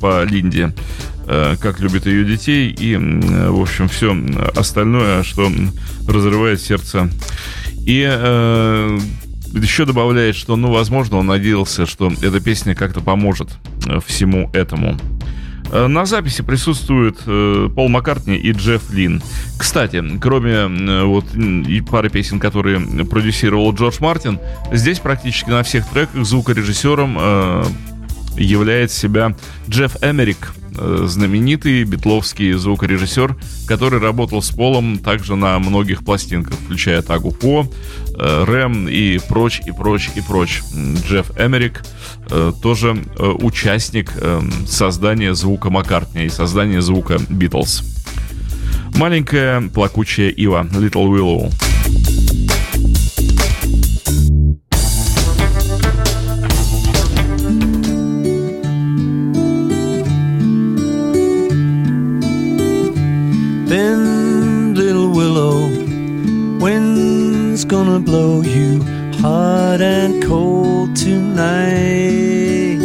по 0.00 0.24
Линде, 0.24 0.72
э, 1.26 1.56
как 1.60 1.80
любит 1.80 2.06
ее 2.06 2.24
детей 2.24 2.70
и, 2.70 2.96
в 2.96 3.60
общем, 3.60 3.88
все 3.88 4.16
остальное, 4.56 5.22
что 5.22 5.50
разрывает 6.08 6.60
сердце 6.60 7.10
и 7.86 8.06
э, 8.08 8.98
еще 9.52 9.84
добавляет, 9.84 10.36
что, 10.36 10.56
ну, 10.56 10.70
возможно, 10.72 11.18
он 11.18 11.26
надеялся, 11.26 11.86
что 11.86 12.12
эта 12.22 12.40
песня 12.40 12.74
как-то 12.74 13.00
поможет 13.00 13.48
э, 13.86 14.00
всему 14.06 14.50
этому. 14.52 14.98
На 15.72 16.04
записи 16.04 16.42
присутствуют 16.42 17.20
Пол 17.22 17.88
Маккартни 17.88 18.36
и 18.36 18.50
Джефф 18.50 18.90
Лин. 18.90 19.22
Кстати, 19.56 20.02
кроме 20.20 20.66
вот 21.04 21.32
и 21.36 21.80
пары 21.80 22.10
песен, 22.10 22.40
которые 22.40 22.80
продюсировал 23.04 23.72
Джордж 23.72 23.98
Мартин, 24.00 24.40
здесь 24.72 24.98
практически 24.98 25.50
на 25.50 25.62
всех 25.62 25.88
треках 25.88 26.26
звукорежиссером 26.26 27.16
являет 28.44 28.90
себя 28.90 29.34
Джефф 29.68 29.96
Эмерик, 30.02 30.52
э, 30.78 31.04
знаменитый 31.06 31.84
битловский 31.84 32.52
звукорежиссер, 32.52 33.36
который 33.66 34.00
работал 34.00 34.42
с 34.42 34.50
Полом 34.50 34.98
также 34.98 35.36
на 35.36 35.58
многих 35.58 36.04
пластинках, 36.04 36.54
включая 36.54 37.02
Тагу 37.02 37.30
По, 37.30 37.66
э, 38.18 38.44
Рэм 38.44 38.88
и 38.88 39.18
прочь, 39.18 39.60
и 39.66 39.72
прочь, 39.72 40.10
и 40.14 40.20
прочь. 40.20 40.62
Джефф 40.74 41.38
Эмерик 41.38 41.82
э, 42.30 42.52
тоже 42.62 42.96
участник 43.18 44.12
создания 44.66 45.34
звука 45.34 45.70
Маккартни 45.70 46.24
и 46.24 46.28
создания 46.28 46.80
звука 46.80 47.18
Битлз. 47.28 47.82
Маленькая 48.94 49.62
плакучая 49.68 50.28
ива 50.30 50.66
Little 50.72 51.08
Willow. 51.08 51.69
Bend, 63.70 64.76
little 64.76 65.12
willow, 65.12 65.68
wind's 66.58 67.64
gonna 67.64 68.00
blow 68.00 68.42
you 68.42 68.82
hot 69.20 69.80
and 69.80 70.20
cold 70.24 70.96
tonight. 70.96 72.80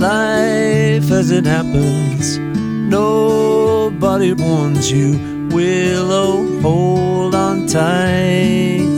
Life 0.00 1.10
as 1.10 1.30
it 1.30 1.44
happens, 1.44 2.38
nobody 2.38 4.32
warns 4.32 4.90
you. 4.90 5.48
Willow, 5.50 6.58
hold 6.62 7.34
on 7.34 7.66
tight. 7.66 8.96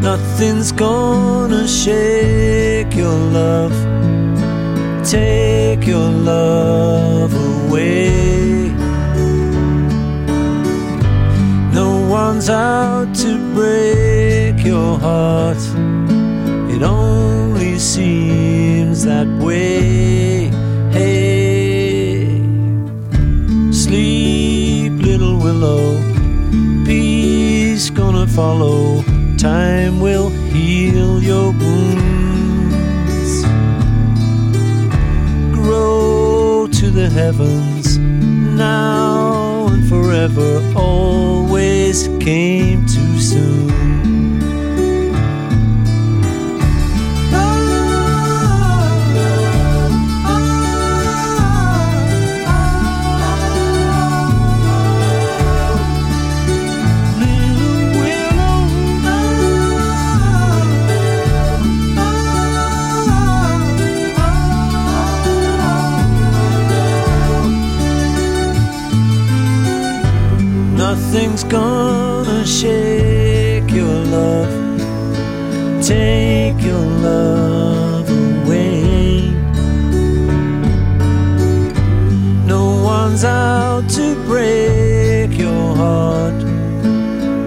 Nothing's 0.00 0.70
gonna 0.70 1.66
shake 1.66 2.94
your 2.94 3.18
love 3.40 3.91
take 5.04 5.86
your 5.86 6.08
love 6.10 7.32
away. 7.34 8.68
No 11.72 12.06
one's 12.08 12.48
out 12.48 13.14
to 13.16 13.54
break 13.54 14.64
your 14.64 14.98
heart, 14.98 15.58
it 16.70 16.82
only 16.82 17.78
seems 17.78 19.04
that 19.04 19.26
way. 19.42 20.50
Hey, 20.92 22.26
sleep, 23.72 24.92
little 25.02 25.36
willow, 25.38 25.96
peace 26.84 27.90
gonna 27.90 28.26
follow. 28.26 29.02
Time 29.36 30.00
will 30.00 30.28
heal 30.28 31.20
your 31.20 31.50
wounds. 31.52 31.91
Heavens 37.12 37.98
now 37.98 39.66
and 39.68 39.86
forever 39.86 40.72
always 40.74 42.08
came 42.20 42.86
too 42.86 43.20
soon. 43.20 44.01
Nothing's 71.12 71.44
gonna 71.44 72.42
shake 72.46 73.70
your 73.70 73.96
love, 74.16 74.48
take 75.82 76.58
your 76.64 76.86
love 77.04 78.08
away. 78.08 79.28
No 82.46 82.80
one's 82.82 83.24
out 83.24 83.90
to 83.90 84.14
break 84.24 85.38
your 85.38 85.76
heart, 85.76 86.42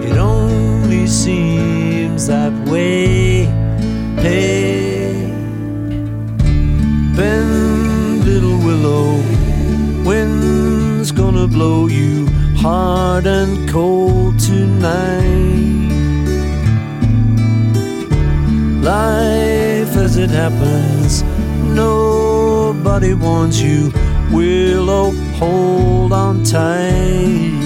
it 0.04 0.16
only 0.16 1.08
seems 1.08 2.28
that 2.28 2.52
way. 2.68 3.46
Hey, 4.26 5.28
bend, 7.16 8.24
little 8.24 8.58
willow, 8.58 9.20
wind's 10.04 11.10
gonna 11.10 11.48
blow 11.48 11.88
you 11.88 12.05
hard 12.66 13.26
and 13.28 13.68
cold 13.68 14.36
tonight. 14.40 15.22
Life 18.82 19.92
as 20.04 20.16
it 20.16 20.30
happens, 20.30 21.22
nobody 21.62 23.14
wants 23.14 23.60
you. 23.60 23.92
Willow, 24.32 25.12
hold 25.38 26.12
on 26.12 26.42
tight. 26.42 27.65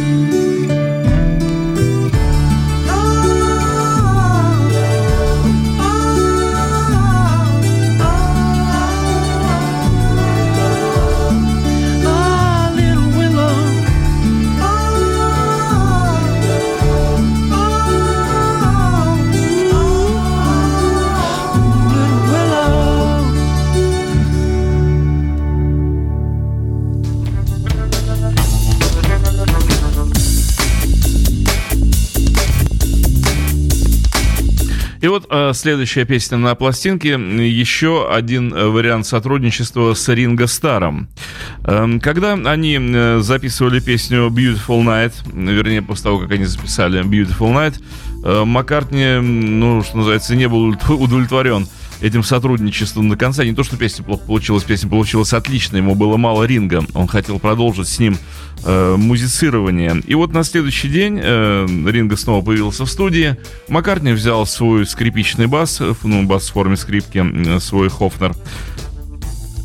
Вот 35.11 35.26
э, 35.28 35.50
следующая 35.54 36.04
песня 36.04 36.38
на 36.38 36.54
пластинке, 36.54 37.14
еще 37.14 38.08
один 38.08 38.54
э, 38.54 38.68
вариант 38.68 39.06
сотрудничества 39.06 39.94
с 39.94 40.08
Ринго 40.08 40.46
Старом. 40.46 41.08
Э, 41.64 41.98
когда 42.00 42.34
они 42.34 42.78
э, 42.80 43.18
записывали 43.18 43.80
песню 43.80 44.28
Beautiful 44.28 44.84
Night, 44.84 45.14
вернее, 45.34 45.82
после 45.82 46.04
того, 46.04 46.20
как 46.20 46.30
они 46.30 46.44
записали 46.44 47.02
Beautiful 47.02 47.52
Night, 47.52 48.44
Маккартни, 48.44 49.18
ну, 49.20 49.82
что 49.82 49.96
называется, 49.96 50.36
не 50.36 50.46
был 50.46 50.76
удовлетворен 50.88 51.66
этим 52.01 52.22
сотрудничеством 52.22 53.09
до 53.09 53.16
конца. 53.16 53.44
Не 53.44 53.53
то, 53.53 53.62
что 53.62 53.76
песня 53.76 54.05
плохо 54.05 54.24
получилась, 54.26 54.64
песня 54.64 54.88
получилась 54.88 55.32
отлично, 55.32 55.76
ему 55.76 55.94
было 55.94 56.16
мало 56.16 56.44
ринга. 56.44 56.84
Он 56.94 57.07
хотел 57.07 57.38
продолжить 57.38 57.88
с 57.88 57.98
ним 57.98 58.16
э, 58.64 58.96
музицирование. 58.96 60.03
И 60.07 60.14
вот 60.14 60.32
на 60.32 60.44
следующий 60.44 60.88
день 60.88 61.20
э, 61.22 61.66
Ринга 61.86 62.16
снова 62.16 62.44
появился 62.44 62.84
в 62.84 62.90
студии. 62.90 63.36
Маккартни 63.68 64.12
взял 64.12 64.46
свой 64.46 64.86
скрипичный 64.86 65.46
бас, 65.46 65.80
э, 65.80 65.94
ну, 66.03 66.24
бас 66.24 66.48
в 66.48 66.53
форме 66.53 66.76
скрипки, 66.76 67.24
э, 67.24 67.61
свой 67.61 67.88
Хофнер. 67.88 68.34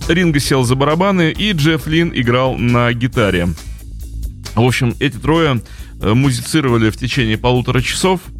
Ринга 0.08 0.40
сел 0.40 0.64
за 0.64 0.76
барабаны, 0.76 1.32
и 1.32 1.52
Джефф 1.52 1.88
Лин 1.88 2.12
играл 2.14 2.56
на 2.56 2.94
гитаре. 2.94 3.48
В 4.54 4.62
общем, 4.62 4.96
эти 5.00 5.18
трое 5.18 5.62
э, 6.02 6.14
музицировали 6.14 6.90
в 6.90 6.98
течение 6.98 7.38
полутора 7.38 7.82
часов– 7.82 8.22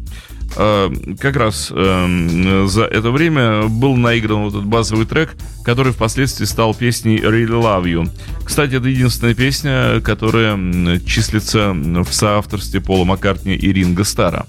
как 0.54 1.36
раз 1.36 1.70
э, 1.70 2.66
за 2.66 2.84
это 2.84 3.10
время 3.10 3.68
был 3.68 3.96
наигран 3.96 4.44
вот 4.44 4.54
этот 4.54 4.64
базовый 4.64 5.06
трек, 5.06 5.34
который 5.64 5.92
впоследствии 5.92 6.44
стал 6.44 6.74
песней 6.74 7.18
Really 7.18 7.48
Love 7.48 7.84
You. 7.84 8.10
Кстати, 8.44 8.76
это 8.76 8.88
единственная 8.88 9.34
песня, 9.34 10.00
которая 10.00 10.56
числится 11.00 11.72
в 11.72 12.12
соавторстве 12.12 12.80
Пола 12.80 13.04
Маккартни 13.04 13.54
и 13.54 13.72
Ринга 13.72 14.04
Стара 14.04 14.46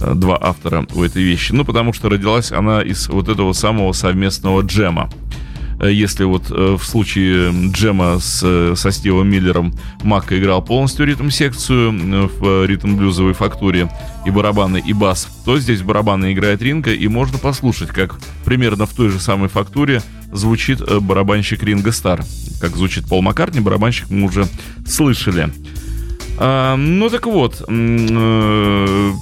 э, 0.00 0.12
два 0.14 0.38
автора 0.40 0.86
у 0.94 1.02
этой 1.02 1.22
вещи. 1.22 1.52
Ну, 1.52 1.64
потому 1.64 1.92
что 1.92 2.08
родилась 2.08 2.52
она 2.52 2.82
из 2.82 3.08
вот 3.08 3.28
этого 3.28 3.52
самого 3.52 3.92
совместного 3.92 4.62
джема. 4.62 5.10
Э, 5.80 5.90
если 5.92 6.24
вот 6.24 6.50
э, 6.50 6.76
в 6.78 6.84
случае 6.84 7.52
джема 7.72 8.18
с, 8.20 8.42
э, 8.44 8.74
со 8.76 8.90
Стивом 8.90 9.28
Миллером 9.28 9.72
Макка 10.02 10.38
играл 10.38 10.62
полностью 10.62 11.06
ритм-секцию 11.06 12.28
в 12.38 12.66
ритм-блюзовой 12.66 13.32
фактуре 13.32 13.90
и 14.26 14.30
барабаны, 14.30 14.82
и 14.84 14.92
бас, 14.92 15.28
то 15.44 15.58
здесь 15.58 15.82
барабаны 15.82 16.32
играет 16.32 16.62
Ринга, 16.62 16.92
и 16.92 17.08
можно 17.08 17.38
послушать, 17.38 17.88
как 17.88 18.18
примерно 18.44 18.86
в 18.86 18.94
той 18.94 19.08
же 19.08 19.18
самой 19.18 19.48
фактуре 19.48 20.02
звучит 20.32 20.80
барабанщик 21.00 21.62
Ринга 21.62 21.92
Стар. 21.92 22.22
Как 22.60 22.76
звучит 22.76 23.06
Пол 23.08 23.22
Маккартни, 23.22 23.60
барабанщик 23.60 24.10
мы 24.10 24.26
уже 24.26 24.46
слышали. 24.86 25.50
А, 26.38 26.76
ну 26.76 27.08
так 27.08 27.26
вот, 27.26 27.64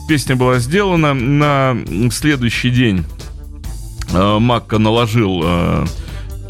песня 0.08 0.36
была 0.36 0.58
сделана 0.58 1.14
на 1.14 1.76
следующий 2.10 2.70
день. 2.70 3.04
Макка 4.12 4.78
наложил 4.78 5.44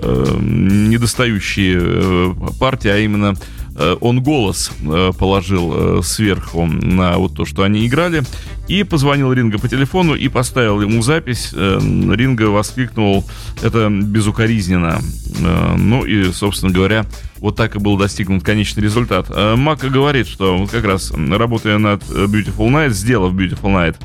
недостающие 0.02 1.78
э, 1.80 2.34
партии, 2.58 2.88
а 2.88 2.98
именно 2.98 3.34
э, 3.76 3.96
он 4.00 4.22
голос 4.22 4.70
э, 4.80 5.12
положил 5.18 5.98
э, 5.98 6.02
сверху 6.02 6.66
на 6.66 7.18
вот 7.18 7.34
то, 7.34 7.44
что 7.44 7.62
они 7.62 7.86
играли, 7.86 8.22
и 8.68 8.84
позвонил 8.84 9.32
Ринга 9.32 9.58
по 9.58 9.68
телефону 9.68 10.14
и 10.14 10.28
поставил 10.28 10.80
ему 10.80 11.02
запись. 11.02 11.50
Э, 11.54 11.78
Ринга 11.80 12.44
воскликнул 12.44 13.24
это 13.62 13.88
безукоризненно. 13.90 15.00
Э, 15.40 15.74
ну 15.76 16.04
и, 16.04 16.32
собственно 16.32 16.72
говоря, 16.72 17.06
вот 17.38 17.56
так 17.56 17.76
и 17.76 17.78
был 17.78 17.96
достигнут 17.96 18.42
конечный 18.42 18.82
результат. 18.82 19.26
Э, 19.30 19.56
Мака 19.56 19.88
говорит, 19.88 20.26
что 20.26 20.66
как 20.70 20.84
раз 20.84 21.12
работая 21.12 21.78
над 21.78 22.02
Beautiful 22.02 22.68
Night, 22.68 22.90
сделав 22.90 23.32
Beautiful 23.32 23.72
Night, 23.72 23.96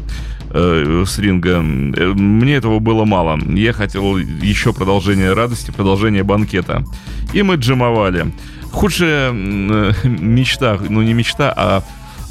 э, 0.53 1.03
с 1.05 1.19
ринга. 1.19 1.59
Мне 1.61 2.55
этого 2.55 2.79
было 2.79 3.05
мало. 3.05 3.39
Я 3.45 3.73
хотел 3.73 4.17
еще 4.17 4.73
продолжение 4.73 5.33
радости, 5.33 5.71
продолжение 5.71 6.23
банкета. 6.23 6.83
И 7.33 7.41
мы 7.41 7.55
джимовали. 7.55 8.31
Худшая 8.71 9.31
э, 9.33 9.93
мечта, 10.03 10.79
ну 10.89 11.01
не 11.01 11.13
мечта, 11.13 11.53
а 11.55 11.83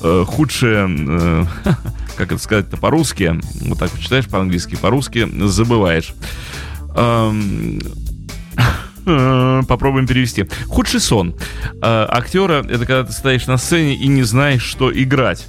э, 0.02 0.24
худшая, 0.26 0.88
э, 0.88 1.44
как 2.16 2.32
это 2.32 2.38
сказать-то 2.38 2.76
по-русски, 2.76 3.40
вот 3.66 3.78
так 3.78 3.90
читаешь 3.98 4.26
по-английски, 4.26 4.76
по-русски 4.76 5.28
забываешь. 5.46 6.14
Попробуем 9.04 10.06
перевести. 10.06 10.48
Худший 10.68 11.00
сон. 11.00 11.34
Э, 11.82 12.06
актера 12.08 12.62
это 12.62 12.86
когда 12.86 13.02
ты 13.04 13.12
стоишь 13.12 13.46
на 13.46 13.56
сцене 13.56 13.94
и 13.94 14.06
не 14.06 14.22
знаешь, 14.22 14.62
что 14.62 14.92
играть. 14.92 15.48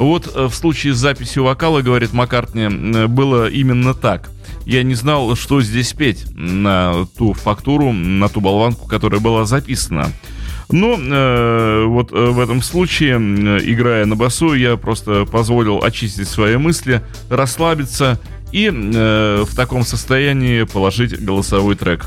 Вот 0.00 0.32
э, 0.34 0.46
в 0.46 0.54
случае 0.54 0.94
с 0.94 0.96
записью 0.96 1.44
вокала, 1.44 1.82
говорит 1.82 2.14
Маккартни, 2.14 3.06
было 3.06 3.50
именно 3.50 3.92
так. 3.92 4.30
Я 4.64 4.82
не 4.82 4.94
знал, 4.94 5.36
что 5.36 5.60
здесь 5.60 5.92
петь 5.92 6.24
на 6.34 7.06
ту 7.18 7.34
фактуру, 7.34 7.92
на 7.92 8.30
ту 8.30 8.40
болванку, 8.40 8.88
которая 8.88 9.20
была 9.20 9.44
записана. 9.44 10.10
Но 10.70 10.96
э, 10.98 11.84
вот 11.86 12.12
э, 12.12 12.30
в 12.30 12.40
этом 12.40 12.62
случае, 12.62 13.16
играя 13.16 14.06
на 14.06 14.16
басу, 14.16 14.54
я 14.54 14.78
просто 14.78 15.26
позволил 15.26 15.84
очистить 15.84 16.28
свои 16.28 16.56
мысли, 16.56 17.02
расслабиться 17.28 18.18
и 18.52 18.72
э, 18.72 19.44
в 19.46 19.54
таком 19.54 19.82
состоянии 19.82 20.62
положить 20.62 21.22
голосовой 21.22 21.74
трек. 21.74 22.06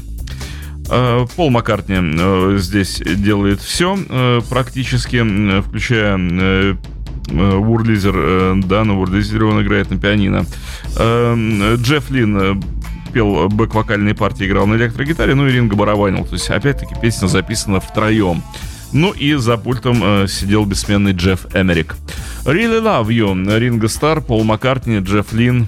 Э, 0.89 1.27
Пол 1.35 1.51
Маккартни 1.51 2.57
здесь 2.57 3.03
делает 3.05 3.61
все 3.61 4.41
практически, 4.49 5.61
включая 5.61 6.75
Урлизер, 7.29 8.61
да, 8.65 8.83
на 8.83 8.99
Урлизере 8.99 9.45
он 9.45 9.61
играет 9.61 9.89
на 9.89 9.97
пианино. 9.97 10.45
Джефф 10.95 12.09
Лин 12.11 12.61
пел 13.13 13.47
бэк-вокальные 13.49 14.15
партии, 14.15 14.47
играл 14.47 14.67
на 14.67 14.75
электрогитаре, 14.75 15.35
ну 15.35 15.47
и 15.47 15.51
Ринго 15.51 15.75
барабанил. 15.75 16.25
То 16.25 16.33
есть, 16.33 16.49
опять-таки, 16.49 16.95
песня 17.01 17.27
записана 17.27 17.79
втроем. 17.79 18.41
Ну 18.91 19.11
и 19.11 19.33
за 19.33 19.57
пультом 19.57 20.01
э, 20.03 20.27
сидел 20.27 20.65
бессменный 20.65 21.13
Джефф 21.13 21.55
Эмерик. 21.55 21.95
Really 22.45 22.79
Love 22.79 23.07
You, 23.07 23.59
Ринго 23.59 23.87
Стар, 23.87 24.21
Пол 24.21 24.43
Маккартни, 24.43 24.99
Джефф 24.99 25.33
Лин, 25.33 25.67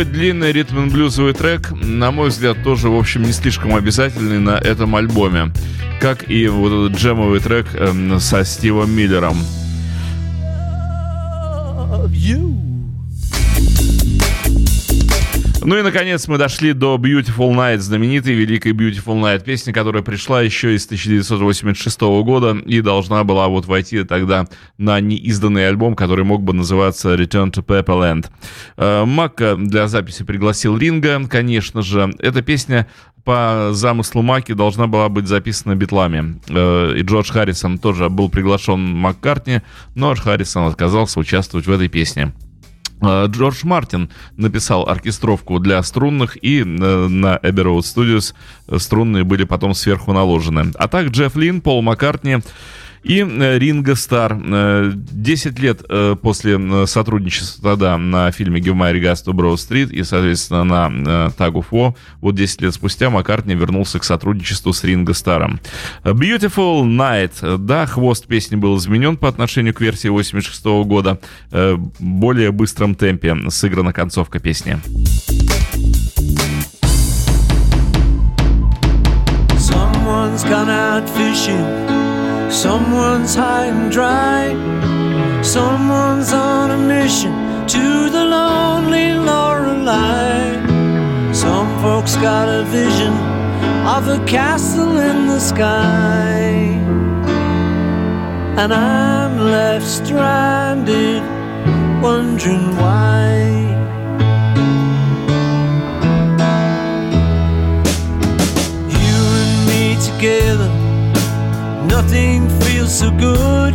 Такой 0.00 0.14
длинный 0.14 0.50
ритм-блюзовый 0.50 1.34
трек, 1.34 1.72
на 1.72 2.10
мой 2.10 2.30
взгляд, 2.30 2.62
тоже, 2.64 2.88
в 2.88 2.96
общем, 2.96 3.22
не 3.22 3.32
слишком 3.32 3.76
обязательный 3.76 4.38
на 4.38 4.56
этом 4.56 4.96
альбоме. 4.96 5.52
Как 6.00 6.30
и 6.30 6.48
вот 6.48 6.72
этот 6.72 6.98
джемовый 6.98 7.38
трек 7.40 7.66
э, 7.74 8.18
со 8.18 8.42
Стивом 8.46 8.92
Миллером. 8.92 9.36
Ну 15.62 15.76
и, 15.76 15.82
наконец, 15.82 16.26
мы 16.26 16.38
дошли 16.38 16.72
до 16.72 16.96
Beautiful 16.96 17.52
Night, 17.54 17.78
знаменитой 17.78 18.32
великой 18.32 18.72
Beautiful 18.72 19.20
Night, 19.20 19.44
песни, 19.44 19.72
которая 19.72 20.02
пришла 20.02 20.40
еще 20.40 20.74
из 20.74 20.86
1986 20.86 22.00
года 22.00 22.56
и 22.64 22.80
должна 22.80 23.24
была 23.24 23.46
вот 23.48 23.66
войти 23.66 24.04
тогда 24.04 24.46
на 24.78 24.98
неизданный 25.00 25.68
альбом, 25.68 25.96
который 25.96 26.24
мог 26.24 26.42
бы 26.42 26.54
называться 26.54 27.14
Return 27.14 27.52
to 27.52 27.62
Pepperland. 27.62 28.26
Э, 28.78 29.04
Макка 29.04 29.56
для 29.56 29.86
записи 29.86 30.24
пригласил 30.24 30.78
Ринга, 30.78 31.20
конечно 31.28 31.82
же. 31.82 32.10
Эта 32.20 32.40
песня 32.40 32.88
по 33.24 33.68
замыслу 33.72 34.22
Маки 34.22 34.52
должна 34.52 34.86
была 34.86 35.10
быть 35.10 35.28
записана 35.28 35.76
битлами. 35.76 36.40
Э, 36.48 36.94
и 36.96 37.02
Джордж 37.02 37.30
Харрисон 37.30 37.76
тоже 37.76 38.08
был 38.08 38.30
приглашен 38.30 38.80
Маккартни, 38.80 39.60
но 39.94 40.14
Харрисон 40.14 40.68
отказался 40.68 41.20
участвовать 41.20 41.66
в 41.66 41.70
этой 41.70 41.88
песне. 41.88 42.32
Э, 43.00 43.26
Джордж 43.28 43.64
Мартин 43.64 44.10
написал 44.36 44.88
оркестровку 44.88 45.58
для 45.58 45.82
струнных, 45.82 46.42
и 46.42 46.60
э, 46.60 46.64
на 46.64 47.36
Abbey 47.36 47.64
Road 47.64 47.80
Studios 47.80 48.34
струнные 48.78 49.24
были 49.24 49.44
потом 49.44 49.74
сверху 49.74 50.12
наложены. 50.12 50.72
А 50.74 50.88
так 50.88 51.08
Джефф 51.08 51.36
Лин, 51.36 51.60
Пол 51.60 51.82
Маккартни 51.82 52.38
и 53.02 53.20
э, 53.20 53.58
Ринго 53.58 53.94
Стар. 53.94 54.38
Э, 54.42 54.92
десять 54.94 55.58
лет 55.58 55.82
э, 55.88 56.16
после 56.20 56.86
сотрудничества 56.86 57.70
тогда 57.72 57.96
на 57.98 58.30
фильме 58.30 58.60
«Give 58.60 58.74
my 58.74 58.92
regards 58.92 59.24
to 59.24 59.32
Broad 59.32 59.56
Street» 59.56 59.90
и, 59.90 60.02
соответственно, 60.02 60.64
на 60.64 60.86
Tag 61.30 61.52
of 61.52 61.66
War, 61.70 61.94
вот 62.20 62.34
10 62.34 62.62
лет 62.62 62.74
спустя 62.74 63.10
Маккартни 63.10 63.54
вернулся 63.54 63.98
к 63.98 64.04
сотрудничеству 64.04 64.72
с 64.72 64.84
Ринго 64.84 65.14
Старом. 65.14 65.60
Beautiful 66.04 66.84
Night. 66.84 67.58
Да, 67.58 67.86
хвост 67.86 68.26
песни 68.26 68.56
был 68.56 68.76
изменен 68.78 69.16
по 69.16 69.28
отношению 69.28 69.74
к 69.74 69.80
версии 69.80 70.08
86 70.08 70.64
года. 70.84 71.18
Более 71.98 72.52
быстром 72.52 72.94
темпе 72.94 73.36
сыграна 73.50 73.92
концовка 73.92 74.38
песни. 74.38 74.78
Someone's 79.56 80.44
gone 80.44 80.68
out 80.68 81.08
fishing 81.08 82.09
Someone's 82.50 83.36
high 83.36 83.66
and 83.66 83.92
dry. 83.92 84.50
Someone's 85.40 86.32
on 86.32 86.72
a 86.72 86.78
mission 86.78 87.32
to 87.68 88.10
the 88.10 88.24
lonely 88.24 89.12
Lorelei. 89.12 90.56
Some 91.32 91.68
folks 91.80 92.16
got 92.16 92.48
a 92.48 92.64
vision 92.64 93.12
of 93.86 94.08
a 94.08 94.18
castle 94.26 94.98
in 94.98 95.28
the 95.28 95.38
sky. 95.38 96.40
And 98.58 98.74
I'm 98.74 99.38
left 99.38 99.86
stranded, 99.86 101.22
wondering 102.02 102.76
why. 102.76 103.30
You 108.88 109.16
and 109.40 109.66
me 109.68 109.96
together 110.04 110.79
nothing 111.90 112.48
feels 112.60 112.92
so 113.00 113.10
good. 113.10 113.74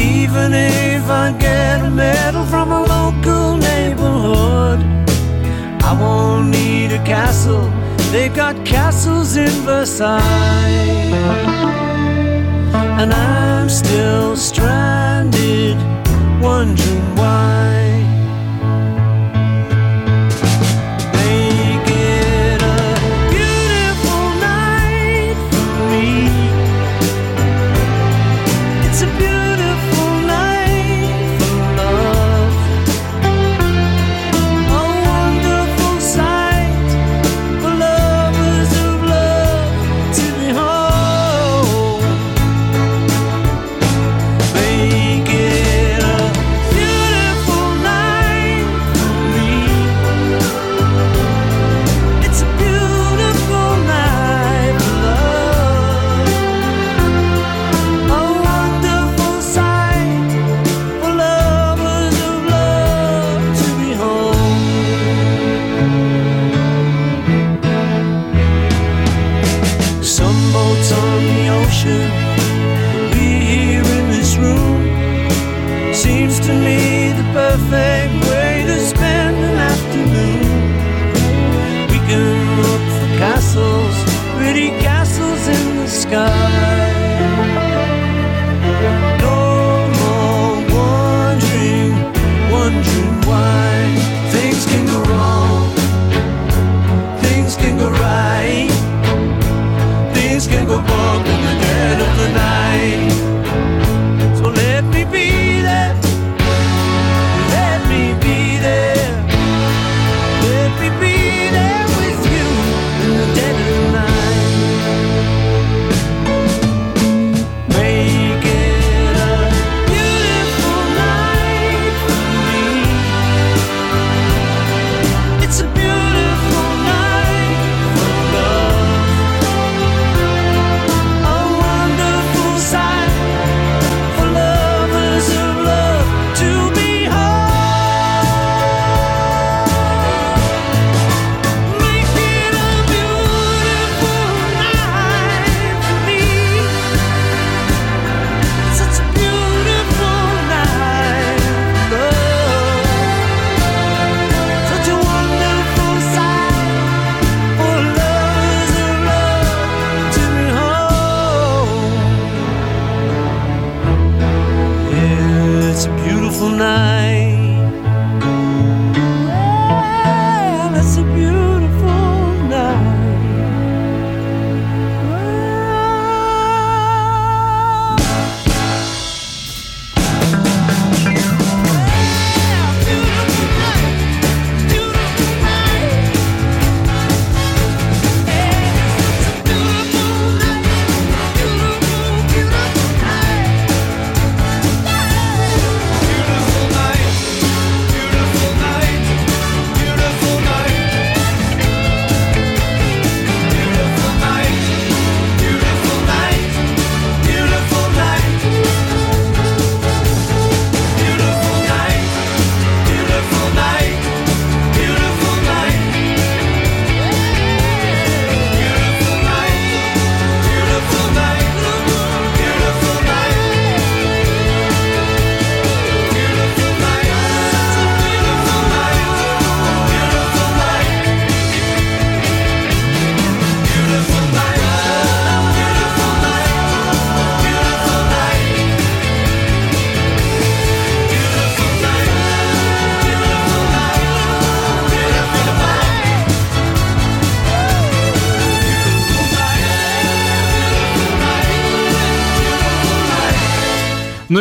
Even 0.00 0.52
if 0.52 1.08
I 1.08 1.34
get 1.38 1.84
a 1.84 1.90
medal 1.90 2.44
from 2.46 2.72
a 2.72 2.82
local 2.96 3.56
neighborhood, 3.56 4.80
I 5.82 5.92
won't 6.00 6.48
need 6.48 6.92
a 6.92 7.02
castle. 7.04 7.70
They 8.10 8.28
got 8.28 8.54
castles 8.64 9.36
in 9.36 9.54
Versailles. 9.66 10.20
And 13.00 13.12
I'm 13.12 13.68
still 13.68 14.36
stranded, 14.36 15.76
wondering 16.40 17.16
why. 17.16 17.83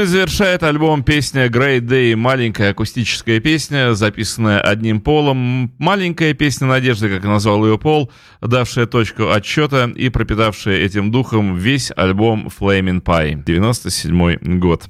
Завершает 0.05 0.63
альбом 0.63 1.03
песня 1.03 1.47
Great 1.47 1.81
Day, 1.81 2.15
маленькая 2.15 2.71
акустическая 2.71 3.39
песня, 3.39 3.93
записанная 3.93 4.59
одним 4.59 5.01
полом. 5.01 5.71
Маленькая 5.77 6.33
песня 6.33 6.67
надежды, 6.67 7.09
как 7.09 7.23
назвал 7.23 7.65
ее 7.65 7.77
Пол, 7.77 8.11
давшая 8.41 8.85
точку 8.85 9.29
отсчета 9.31 9.91
и 9.95 10.09
пропитавшая 10.09 10.77
этим 10.77 11.11
духом 11.11 11.55
весь 11.55 11.91
альбом 11.95 12.47
Flaming 12.47 13.01
Pie, 13.01 13.43
97 13.43 14.59
год. 14.59 14.89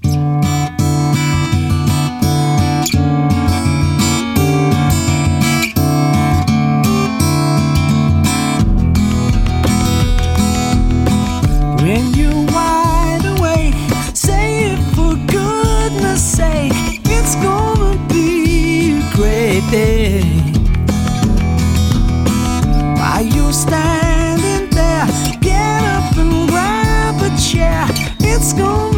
Здесь 28.53 28.92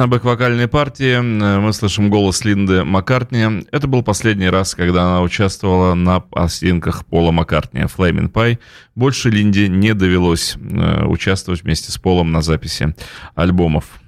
на 0.00 0.08
бэк-вокальной 0.08 0.66
партии 0.66 1.20
мы 1.20 1.74
слышим 1.74 2.08
голос 2.08 2.42
Линды 2.46 2.84
Маккартни. 2.84 3.66
Это 3.70 3.86
был 3.86 4.02
последний 4.02 4.48
раз, 4.48 4.74
когда 4.74 5.02
она 5.02 5.20
участвовала 5.20 5.92
на 5.92 6.20
пластинках 6.20 7.04
Пола 7.04 7.32
Маккартни 7.32 7.82
«Flaming 7.82 8.32
Pie». 8.32 8.58
Больше 8.94 9.28
Линде 9.28 9.68
не 9.68 9.92
довелось 9.92 10.56
э, 10.56 11.04
участвовать 11.04 11.64
вместе 11.64 11.92
с 11.92 11.98
Полом 11.98 12.32
на 12.32 12.40
записи 12.40 12.94
альбомов. 13.34 14.00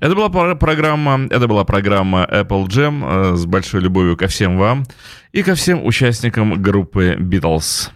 Это 0.00 0.16
была 0.16 0.30
программа, 0.56 1.28
это 1.30 1.46
была 1.46 1.62
программа 1.62 2.24
Apple 2.28 2.66
Jam 2.66 3.04
э, 3.04 3.36
с 3.36 3.46
большой 3.46 3.82
любовью 3.82 4.16
ко 4.16 4.26
всем 4.26 4.58
вам 4.58 4.82
и 5.30 5.44
ко 5.44 5.54
всем 5.54 5.86
участникам 5.86 6.60
группы 6.60 7.16
Beatles. 7.20 7.90